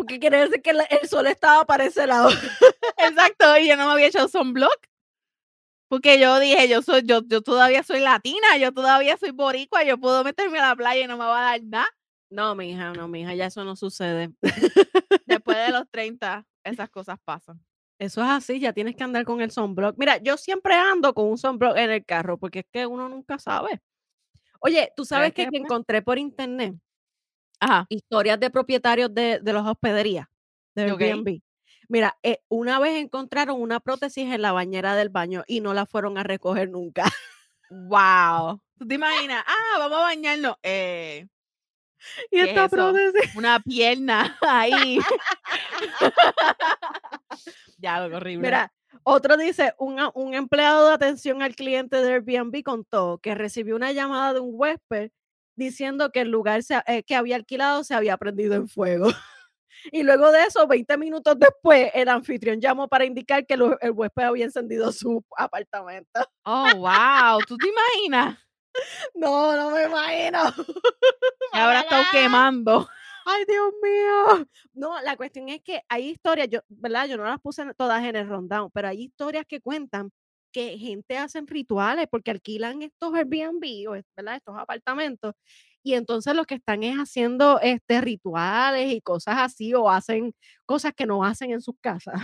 [0.01, 2.29] Porque quiere decir que el sol estaba para ese lado.
[2.97, 4.87] Exacto, y yo no me había echado sunblock.
[5.89, 9.99] Porque yo dije, yo soy, yo, yo todavía soy latina, yo todavía soy boricua, yo
[9.99, 11.87] puedo meterme a la playa y no me va a dar nada.
[12.31, 14.31] No, mija, no, mija, ya eso no sucede.
[15.27, 17.63] Después de los 30, esas cosas pasan.
[17.99, 19.99] Eso es así, ya tienes que andar con el sunblock.
[19.99, 23.37] Mira, yo siempre ando con un sunblock en el carro porque es que uno nunca
[23.37, 23.83] sabe.
[24.61, 26.73] Oye, tú sabes que, que encontré por internet
[27.89, 30.27] historias de propietarios de, de las hospederías
[30.75, 31.41] de Airbnb.
[31.87, 35.85] Mira, eh, una vez encontraron una prótesis en la bañera del baño y no la
[35.85, 37.03] fueron a recoger nunca.
[37.69, 38.61] wow.
[38.77, 39.43] ¿Tú te imaginas?
[39.45, 40.55] Ah, vamos a bañarnos.
[40.63, 41.27] Eh,
[42.31, 43.35] y esta prótesis.
[43.35, 44.99] Una pierna ahí.
[47.77, 48.47] ya, lo horrible.
[48.47, 53.75] Mira, otro dice, un, un empleado de atención al cliente de Airbnb contó que recibió
[53.75, 55.11] una llamada de un huésped
[55.55, 59.07] diciendo que el lugar eh, que había alquilado se había prendido en fuego.
[59.91, 64.23] y luego de eso, 20 minutos después, el anfitrión llamó para indicar que el huésped
[64.23, 66.21] había encendido su apartamento.
[66.43, 68.37] Oh, wow, ¿tú te imaginas?
[69.13, 70.39] No, no me imagino.
[71.53, 72.87] Ahora está quemando.
[73.25, 74.47] Ay, Dios mío.
[74.73, 77.07] No, la cuestión es que hay historias, yo, ¿verdad?
[77.07, 80.11] Yo no las puse todas en el rundown, pero hay historias que cuentan
[80.51, 84.35] que gente hacen rituales porque alquilan estos Airbnb o ¿verdad?
[84.35, 85.33] estos apartamentos
[85.83, 90.33] y entonces los que están es haciendo este rituales y cosas así o hacen
[90.65, 92.21] cosas que no hacen en sus casas.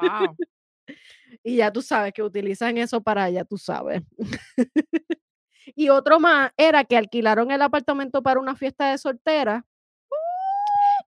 [0.00, 0.36] Wow.
[1.42, 4.02] y ya tú sabes que utilizan eso para ya tú sabes.
[5.74, 9.66] y otro más era que alquilaron el apartamento para una fiesta de soltera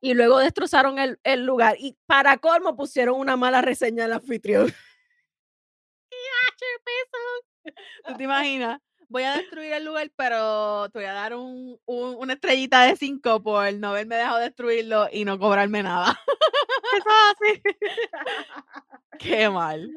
[0.02, 4.74] y luego destrozaron el, el lugar y para colmo pusieron una mala reseña al anfitrión.
[8.06, 8.80] ¿Tú te imaginas?
[9.10, 13.42] Voy a destruir el lugar, pero te voy a dar un, una estrellita de cinco
[13.42, 16.20] por no haberme dejado destruirlo y no cobrarme nada.
[16.98, 17.62] Eso así.
[19.20, 19.90] Qué mal.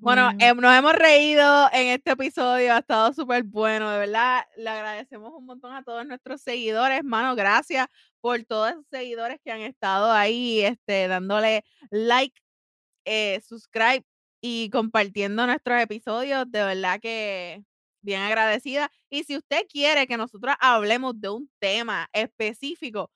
[0.00, 4.44] bueno, em, nos hemos reído en este episodio, ha estado súper bueno, de verdad.
[4.56, 7.34] Le agradecemos un montón a todos nuestros seguidores, mano.
[7.36, 7.86] Gracias
[8.20, 12.38] por todos esos seguidores que han estado ahí, este, dándole like,
[13.04, 14.04] eh, subscribe
[14.46, 16.50] y compartiendo nuestros episodios.
[16.50, 17.64] De verdad que
[18.00, 18.90] bien agradecida.
[19.10, 23.10] Y si usted quiere que nosotros hablemos de un tema específico,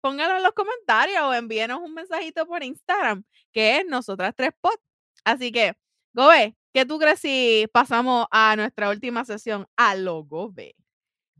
[0.00, 4.76] póngalo en los comentarios o envíenos un mensajito por Instagram, que es Nosotras Tres Pod.
[5.24, 5.76] Así que,
[6.12, 10.74] Gobe, ¿qué tú crees si pasamos a nuestra última sesión a lo Gobe?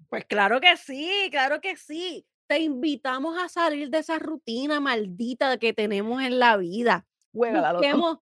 [0.08, 2.24] Pues claro que sí, claro que sí.
[2.46, 7.06] Te invitamos a salir de esa rutina maldita que tenemos en la vida.
[7.32, 8.18] Busquemos,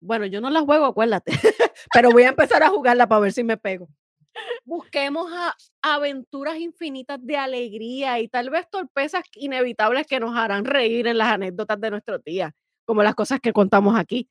[0.00, 1.32] bueno, yo no la juego, acuérdate,
[1.92, 3.88] pero voy a empezar a jugarla para ver si me pego.
[4.64, 5.30] Busquemos
[5.80, 11.28] aventuras infinitas de alegría y tal vez torpezas inevitables que nos harán reír en las
[11.28, 14.28] anécdotas de nuestro día, como las cosas que contamos aquí.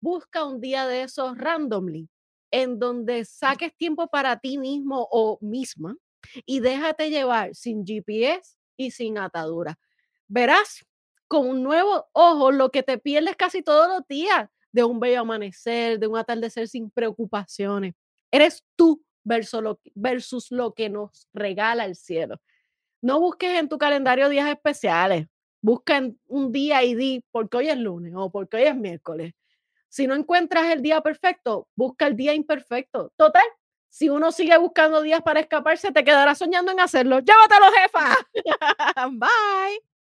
[0.00, 2.08] Busca un día de esos randomly,
[2.50, 5.96] en donde saques tiempo para ti mismo o misma
[6.46, 9.78] y déjate llevar sin GPS y sin atadura.
[10.28, 10.84] Verás
[11.28, 15.20] con un nuevo ojo lo que te pierdes casi todos los días de un bello
[15.20, 17.94] amanecer, de un atardecer sin preocupaciones.
[18.30, 22.40] Eres tú versus lo, que nos regala el cielo.
[23.00, 25.26] No busques en tu calendario días especiales.
[25.60, 29.34] Busca un día y di porque hoy es lunes o porque hoy es miércoles.
[29.88, 33.12] Si no encuentras el día perfecto, busca el día imperfecto.
[33.16, 33.44] Total,
[33.88, 37.20] si uno sigue buscando días para escaparse, te quedará soñando en hacerlo.
[37.20, 38.16] Llévatelo, jefa.
[39.12, 39.97] Bye.